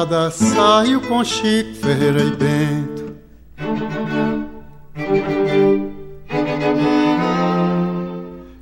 A 0.00 0.02
jangada 0.02 0.30
saiu 0.30 1.00
com 1.02 1.22
Chico 1.22 1.74
Ferreira 1.74 2.22
e 2.22 2.30
Bento. 2.30 3.16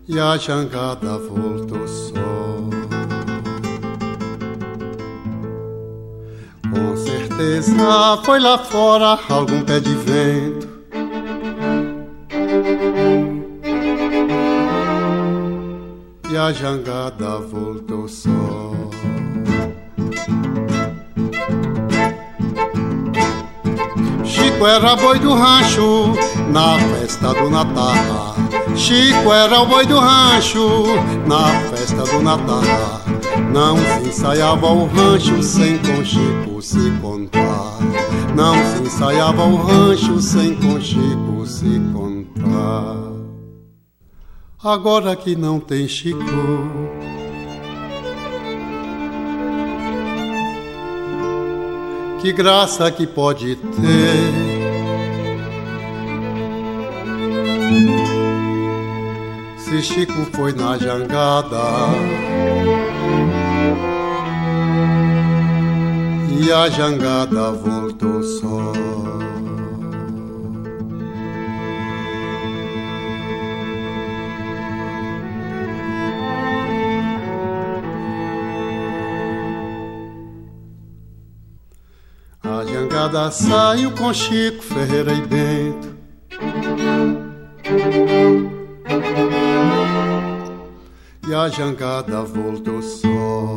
E 0.08 0.18
a 0.18 0.36
jangada 0.36 1.16
voltou 1.18 1.86
só. 1.86 2.16
Com 6.72 6.96
certeza 6.96 8.20
foi 8.24 8.40
lá 8.40 8.58
fora 8.58 9.16
algum 9.28 9.62
pé 9.62 9.78
de 9.78 9.94
vento. 9.94 10.68
E 16.32 16.36
a 16.36 16.52
jangada 16.52 17.38
voltou 17.38 18.08
só. 18.08 18.47
Chico 24.58 24.66
era 24.66 24.96
boi 24.96 25.20
do 25.20 25.34
rancho 25.34 26.14
na 26.50 26.76
festa 26.80 27.32
do 27.32 27.48
Natal. 27.48 28.34
Chico 28.74 29.32
era 29.32 29.60
o 29.60 29.66
boi 29.66 29.86
do 29.86 30.00
rancho 30.00 30.84
na 31.28 31.60
festa 31.70 32.02
do 32.02 32.20
Natal. 32.20 32.60
Não 33.52 33.76
se 33.76 34.08
ensaiava 34.08 34.66
o 34.66 34.86
rancho 34.86 35.40
sem 35.44 35.78
com 35.78 36.04
Chico 36.04 36.60
se 36.60 36.90
contar. 37.00 37.78
Não 38.34 38.54
se 38.54 38.82
ensaiava 38.82 39.44
o 39.44 39.54
rancho 39.54 40.20
sem 40.20 40.56
com 40.56 40.80
Chico 40.80 41.46
se 41.46 41.80
contar. 41.92 43.12
Agora 44.60 45.14
que 45.14 45.36
não 45.36 45.60
tem 45.60 45.86
Chico. 45.86 46.18
que 52.20 52.32
graça 52.32 52.90
que 52.90 53.06
pode 53.06 53.54
ter. 53.54 54.47
Chico 59.82 60.26
foi 60.34 60.52
na 60.52 60.76
jangada 60.76 61.56
e 66.40 66.52
a 66.52 66.68
jangada 66.68 67.52
voltou 67.52 68.22
só. 68.22 68.72
A 82.42 82.64
jangada 82.64 83.30
saiu 83.30 83.92
com 83.92 84.12
Chico 84.12 84.62
Ferreira 84.62 85.12
e 85.12 85.20
Bento. 85.22 85.97
E 91.28 91.34
a 91.34 91.46
jangada 91.50 92.22
voltou 92.22 92.80
só. 92.80 93.54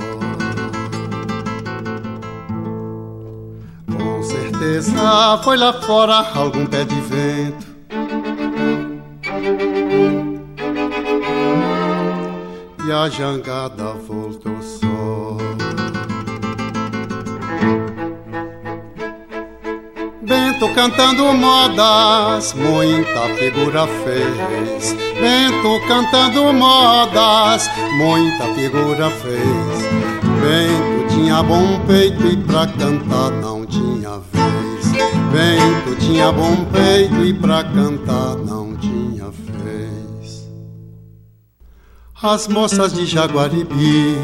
Com 3.96 4.24
certeza 4.24 5.40
foi 5.42 5.56
lá 5.56 5.72
fora 5.72 6.16
algum 6.36 6.66
pé 6.66 6.84
de 6.84 7.00
vento. 7.00 7.66
E 12.86 12.92
a 12.92 13.08
jangada 13.08 13.94
voltou 14.06 14.62
só. 14.62 15.38
Bento 20.22 20.74
cantando 20.76 21.24
modas, 21.34 22.54
muita 22.54 23.34
figura 23.36 23.88
fez. 23.88 25.01
Bento 25.22 25.80
cantando 25.88 26.52
modas, 26.52 27.70
muita 27.96 28.56
figura 28.56 29.12
fez. 29.12 30.22
Bento 30.42 31.14
tinha 31.14 31.44
bom 31.44 31.80
peito 31.86 32.26
e 32.26 32.38
pra 32.38 32.66
cantar 32.66 33.30
não 33.30 33.64
tinha 33.64 34.18
vez. 34.18 34.92
Bento 35.32 35.96
tinha 36.00 36.32
bom 36.32 36.66
peito 36.72 37.24
e 37.24 37.36
pra 37.36 37.64
cantar 37.64 38.36
não 38.38 38.76
tinha 38.76 39.26
vez. 39.30 40.50
As 42.24 42.48
moças 42.48 42.92
de 42.92 43.06
Jaguaribe 43.06 44.18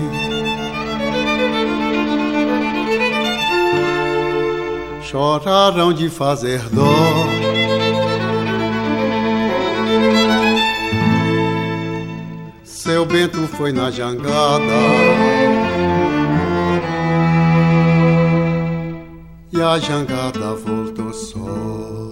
choraram 5.03 5.93
de 5.93 6.09
fazer 6.09 6.67
dó. 6.69 7.46
Seu 12.87 13.05
Bento 13.05 13.45
foi 13.47 13.73
na 13.73 13.91
jangada 13.91 14.63
e 19.51 19.61
a 19.61 19.77
jangada 19.77 20.53
voltou 20.53 21.11
só. 21.11 22.06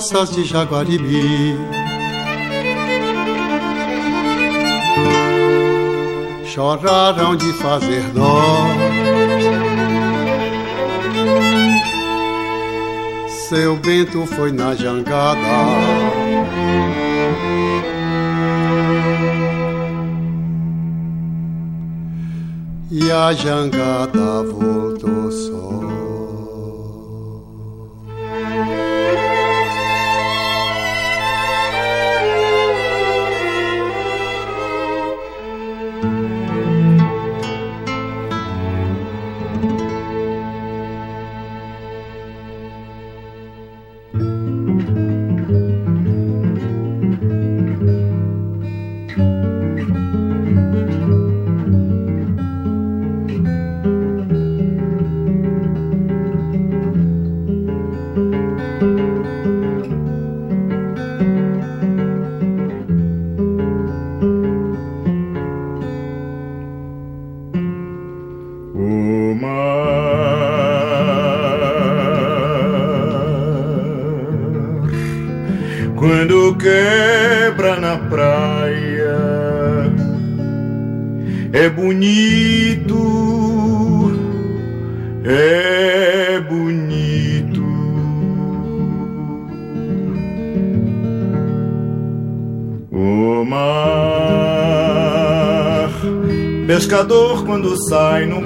As 0.00 0.10
moças 0.12 0.30
de 0.30 0.44
Jaguaribe. 0.44 1.58
Choraram 6.46 7.36
de 7.36 7.52
fazer 7.52 8.02
dó. 8.14 8.40
Seu 13.28 13.76
Bento 13.76 14.24
foi 14.24 14.50
na 14.52 14.74
jangada. 14.74 15.38
E 22.90 23.10
a 23.10 23.32
jangada 23.34 24.42
voltou 24.44 25.30
só. 25.30 25.79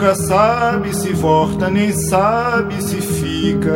Nunca 0.04 0.14
sabe 0.16 0.94
se 0.94 1.14
volta, 1.14 1.70
nem 1.70 1.90
sabe 1.90 2.74
se 2.82 2.96
fica. 2.96 3.72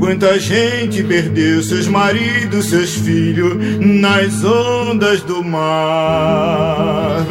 Quanta 0.00 0.36
gente 0.40 1.04
perdeu 1.04 1.62
seus 1.62 1.86
maridos, 1.86 2.70
seus 2.70 2.96
filhos 2.96 3.54
nas 3.78 4.42
ondas 4.44 5.20
do 5.22 5.44
mar. 5.44 7.24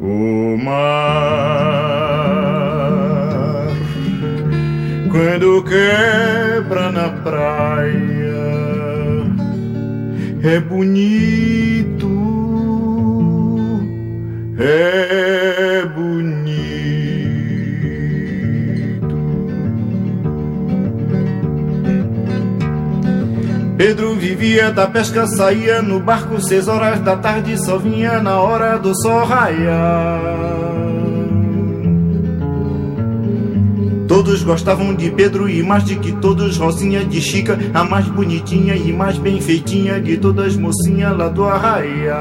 O 0.00 0.56
mar, 0.56 1.28
quando 5.10 5.62
quebra 5.64 6.90
na 6.90 7.10
praia 7.10 8.08
é 10.42 10.58
bonito, 10.58 11.27
Pedro 23.88 24.12
vivia 24.12 24.70
da 24.70 24.86
pesca, 24.86 25.26
saía 25.26 25.80
no 25.80 25.98
barco 25.98 26.38
seis 26.42 26.68
horas 26.68 27.00
da 27.00 27.16
tarde, 27.16 27.56
só 27.56 27.78
vinha 27.78 28.20
na 28.20 28.38
hora 28.38 28.76
do 28.76 28.94
sol 28.94 29.24
raiar. 29.24 30.20
Todos 34.06 34.42
gostavam 34.42 34.94
de 34.94 35.10
Pedro 35.10 35.48
e 35.48 35.62
mais 35.62 35.84
de 35.84 35.96
que 35.96 36.12
todos 36.12 36.58
Rosinha 36.58 37.02
de 37.02 37.18
Chica, 37.22 37.58
a 37.72 37.82
mais 37.82 38.06
bonitinha 38.08 38.76
e 38.76 38.92
mais 38.92 39.16
bem 39.16 39.40
feitinha 39.40 39.98
de 39.98 40.18
todas 40.18 40.54
mocinha 40.54 41.08
lá 41.08 41.30
do 41.30 41.46
arraia. 41.46 42.14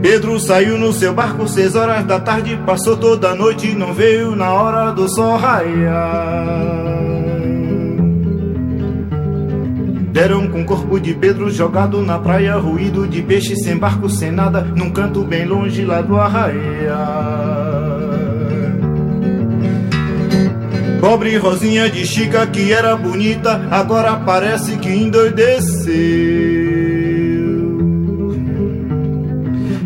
Pedro 0.00 0.40
saiu 0.40 0.78
no 0.78 0.94
seu 0.94 1.12
barco 1.12 1.46
seis 1.46 1.74
horas 1.74 2.06
da 2.06 2.18
tarde, 2.18 2.58
passou 2.64 2.96
toda 2.96 3.32
a 3.32 3.34
noite 3.34 3.74
não 3.74 3.92
veio 3.92 4.34
na 4.34 4.50
hora 4.50 4.92
do 4.92 5.06
sol 5.10 5.36
raiar. 5.36 6.85
Deram 10.16 10.48
com 10.48 10.62
o 10.62 10.64
corpo 10.64 10.98
de 10.98 11.12
Pedro 11.12 11.50
jogado 11.50 12.00
na 12.00 12.18
praia, 12.18 12.56
ruído 12.56 13.06
de 13.06 13.20
peixe 13.20 13.54
sem 13.54 13.76
barco, 13.76 14.08
sem 14.08 14.30
nada, 14.30 14.62
num 14.62 14.90
canto 14.90 15.22
bem 15.22 15.44
longe 15.44 15.84
lá 15.84 16.00
do 16.00 16.16
arraia. 16.16 16.96
Pobre 21.02 21.36
Rosinha 21.36 21.90
de 21.90 22.06
Chica 22.06 22.46
que 22.46 22.72
era 22.72 22.96
bonita, 22.96 23.68
agora 23.70 24.16
parece 24.16 24.78
que 24.78 24.88
endoideceu. 24.88 25.84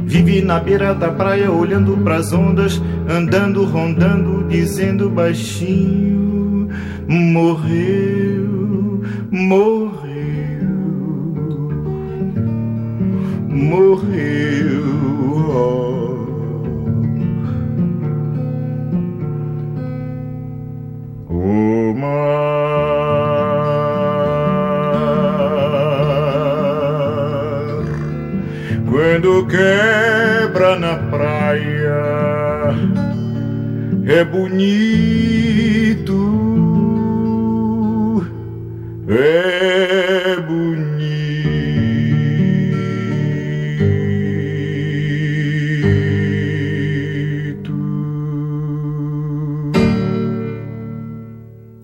Vive 0.05 0.43
na 0.43 0.61
beira 0.61 0.95
da 0.95 1.09
praia 1.09 1.51
olhando 1.51 1.97
pras 2.05 2.33
ondas, 2.33 2.81
andando, 3.09 3.65
rondando, 3.65 4.47
dizendo 4.49 5.11
baixinho: 5.11 6.69
Morreu, 7.09 9.03
morreu, 9.29 10.10
morreu. 13.61 14.81
Oh. 21.29 21.71
quando 29.21 29.47
quebra 29.47 30.79
na 30.79 30.97
praia 31.11 32.01
é 34.07 34.25
bonito, 34.25 34.57
é 39.09 39.50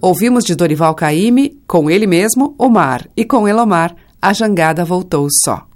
Ouvimos 0.07 0.45
de 0.45 0.55
Dorival 0.55 0.95
Caymmi, 0.95 1.61
com 1.67 1.91
ele 1.91 2.07
mesmo, 2.07 2.55
o 2.57 2.69
mar, 2.69 3.09
e 3.17 3.25
com 3.25 3.49
Elomar, 3.49 3.93
a 4.23 4.33
jangada 4.33 4.85
voltou 4.85 5.27
só. 5.45 5.67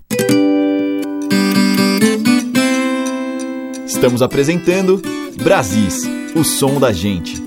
Estamos 3.84 4.22
apresentando 4.22 5.02
Brasis, 5.42 6.04
o 6.36 6.44
som 6.44 6.78
da 6.78 6.92
gente. 6.92 7.42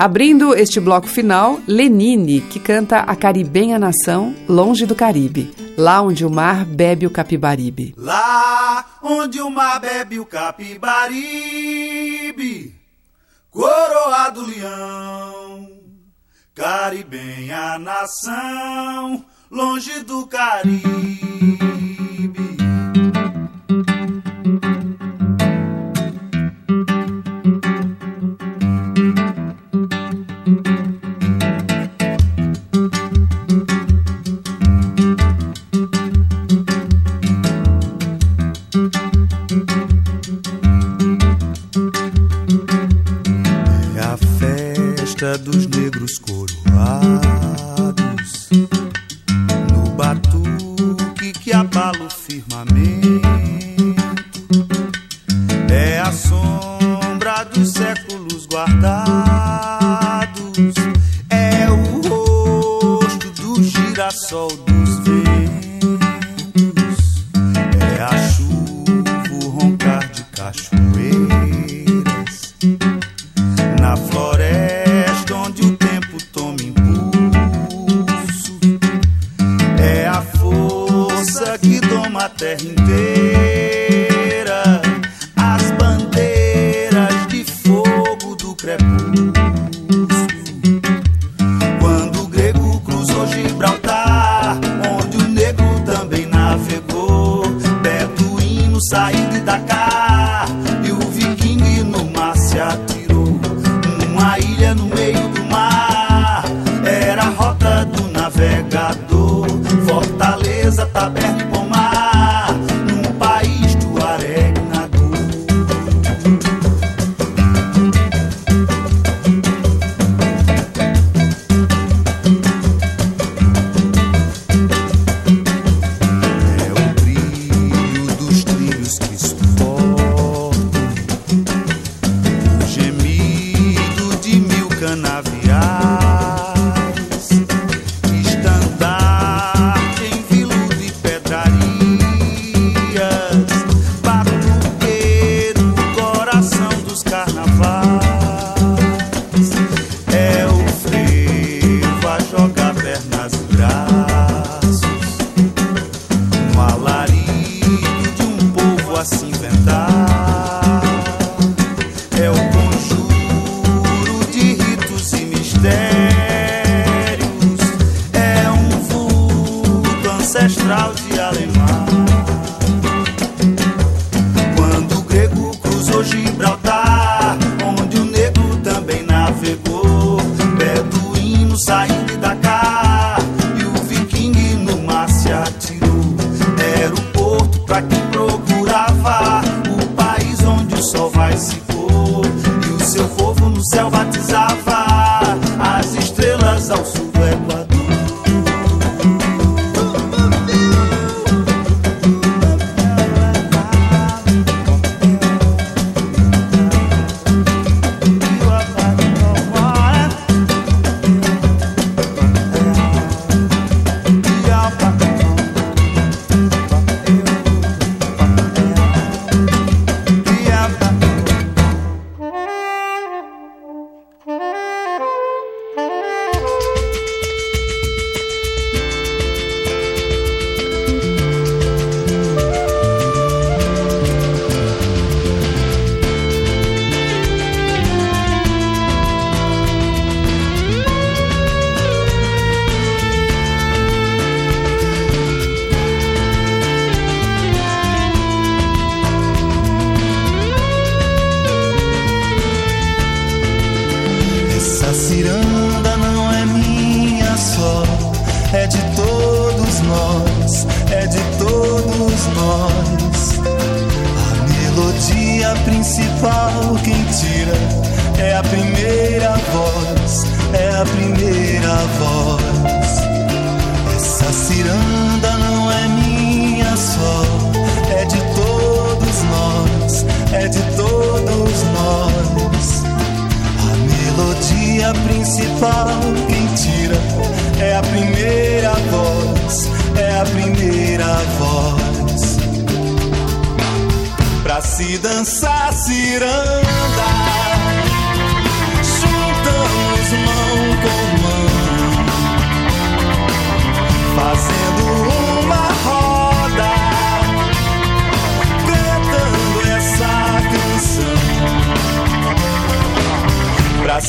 Abrindo 0.00 0.52
este 0.52 0.80
bloco 0.80 1.06
final, 1.06 1.60
Lenine, 1.64 2.40
que 2.40 2.58
canta 2.58 3.02
A 3.02 3.14
Caribenha 3.14 3.78
Nação, 3.78 4.34
Longe 4.48 4.84
do 4.84 4.96
Caribe, 4.96 5.54
lá 5.76 6.02
onde 6.02 6.26
o 6.26 6.30
mar 6.30 6.64
bebe 6.64 7.06
o 7.06 7.10
Capibaribe. 7.10 7.94
Lá 7.96 8.84
onde 9.00 9.40
o 9.40 9.48
mar 9.48 9.78
bebe 9.78 10.18
o 10.18 10.26
Capibaribe, 10.26 11.58
coroado 13.50 14.44
leão, 14.44 15.80
Caribenha 16.54 17.78
Nação, 17.78 19.24
longe 19.50 20.02
do 20.02 20.26
Caribe. 20.26 21.67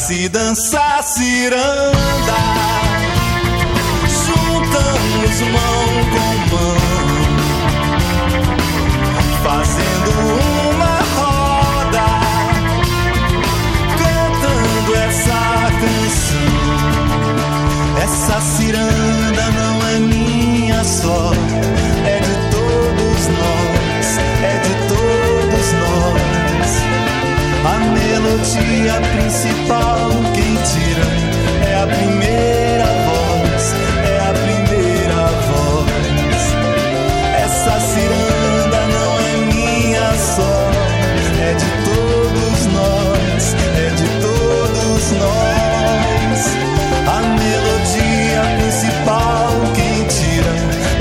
se 0.10 0.28
dançar 0.28 1.04
ciranda, 1.04 2.40
juntamos 4.26 5.42
mão 5.54 5.86
com 6.14 6.32
mão, 6.56 6.80
fazendo 9.44 10.12
uma 10.72 10.96
roda, 11.16 12.08
cantando 14.00 14.92
essa 14.96 15.42
canção. 15.80 16.58
Essa 18.04 18.38
ciranda 18.42 19.44
não 19.52 19.76
é 19.90 20.00
minha 20.00 20.84
só, 20.84 21.34
é 22.08 22.20
de 22.20 22.36
todos 22.50 23.22
nós, 23.38 24.08
é 24.42 24.54
de 24.66 24.74
todos 24.88 25.68
nós. 25.84 26.72
A 27.64 27.78
melodia 27.94 28.96
principal 29.14 29.99
é 30.78 31.76
a 31.82 31.88
primeira 31.88 32.86
voz, 32.86 33.74
é 34.06 34.20
a 34.20 34.34
primeira 34.34 35.26
voz. 35.48 36.42
Essa 37.44 37.80
ciranda 37.80 38.80
não 38.94 39.20
é 39.20 39.38
minha 39.52 40.14
só, 40.14 40.70
é 41.42 41.54
de 41.56 41.70
todos 41.86 42.68
nós, 42.68 43.56
é 43.78 43.90
de 43.96 44.08
todos 44.22 45.12
nós. 45.14 46.40
A 47.08 47.20
melodia 47.40 48.42
principal 48.60 49.50
quem 49.74 49.96
tira 50.06 50.54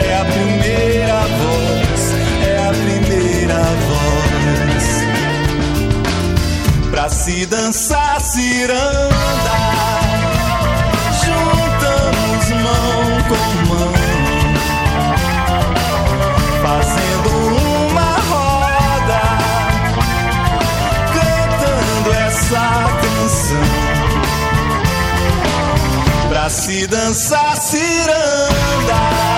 é 0.03 0.11
a 0.17 0.25
primeira 0.25 1.21
voz, 1.43 2.01
é 2.43 2.57
a 2.57 2.71
primeira 2.73 3.61
voz. 3.89 4.85
Pra 6.91 7.07
se 7.11 7.45
dançar 7.45 8.19
ciranda 8.23 9.08
se 26.69 26.87
dançar 26.87 27.57
ciranda, 27.63 29.38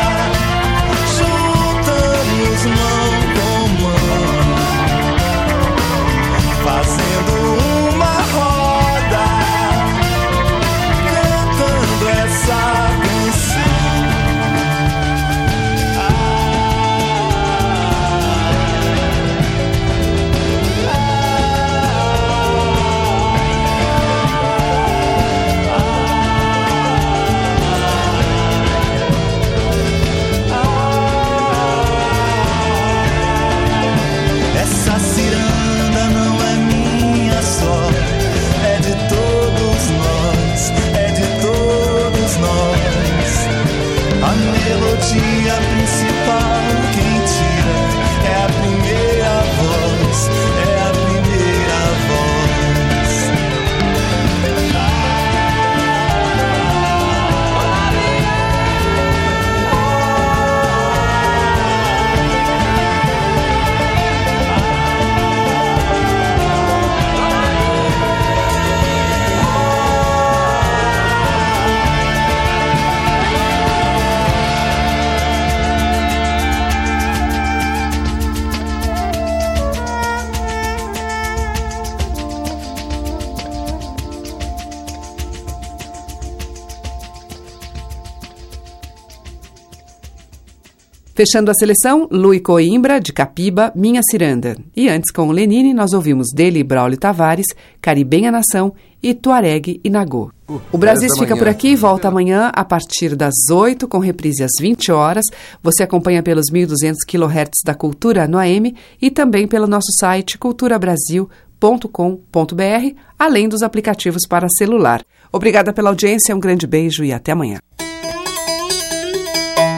Fechando 91.20 91.50
a 91.50 91.54
seleção, 91.54 92.08
Lui 92.10 92.40
Coimbra, 92.40 92.98
de 92.98 93.12
Capiba, 93.12 93.70
Minha 93.76 94.00
Ciranda. 94.10 94.56
E 94.74 94.88
antes, 94.88 95.10
com 95.10 95.28
o 95.28 95.32
Lenine, 95.32 95.74
nós 95.74 95.92
ouvimos 95.92 96.28
dele 96.34 96.64
Braulio 96.64 96.96
Tavares, 96.96 97.48
Caribenha 97.78 98.32
Nação 98.32 98.72
e 99.02 99.12
Tuareg 99.12 99.82
e 99.84 99.90
Nagô. 99.90 100.32
O 100.72 100.78
Brasil 100.78 101.10
fica 101.18 101.36
por 101.36 101.46
aqui, 101.46 101.76
volta 101.76 102.08
amanhã 102.08 102.50
a 102.54 102.64
partir 102.64 103.14
das 103.14 103.34
8, 103.52 103.86
com 103.86 103.98
reprise 103.98 104.42
às 104.42 104.52
20 104.58 104.90
horas. 104.92 105.26
Você 105.62 105.82
acompanha 105.82 106.22
pelos 106.22 106.46
1.200 106.50 106.94
kHz 107.06 107.50
da 107.66 107.74
Cultura 107.74 108.26
no 108.26 108.38
AM 108.38 108.74
e 108.98 109.10
também 109.10 109.46
pelo 109.46 109.66
nosso 109.66 109.92
site 110.00 110.38
culturabrasil.com.br, 110.38 112.96
além 113.18 113.46
dos 113.46 113.62
aplicativos 113.62 114.22
para 114.26 114.48
celular. 114.56 115.04
Obrigada 115.30 115.70
pela 115.70 115.90
audiência, 115.90 116.34
um 116.34 116.40
grande 116.40 116.66
beijo 116.66 117.04
e 117.04 117.12
até 117.12 117.32
amanhã. 117.32 117.58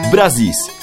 Brasis. 0.09 0.82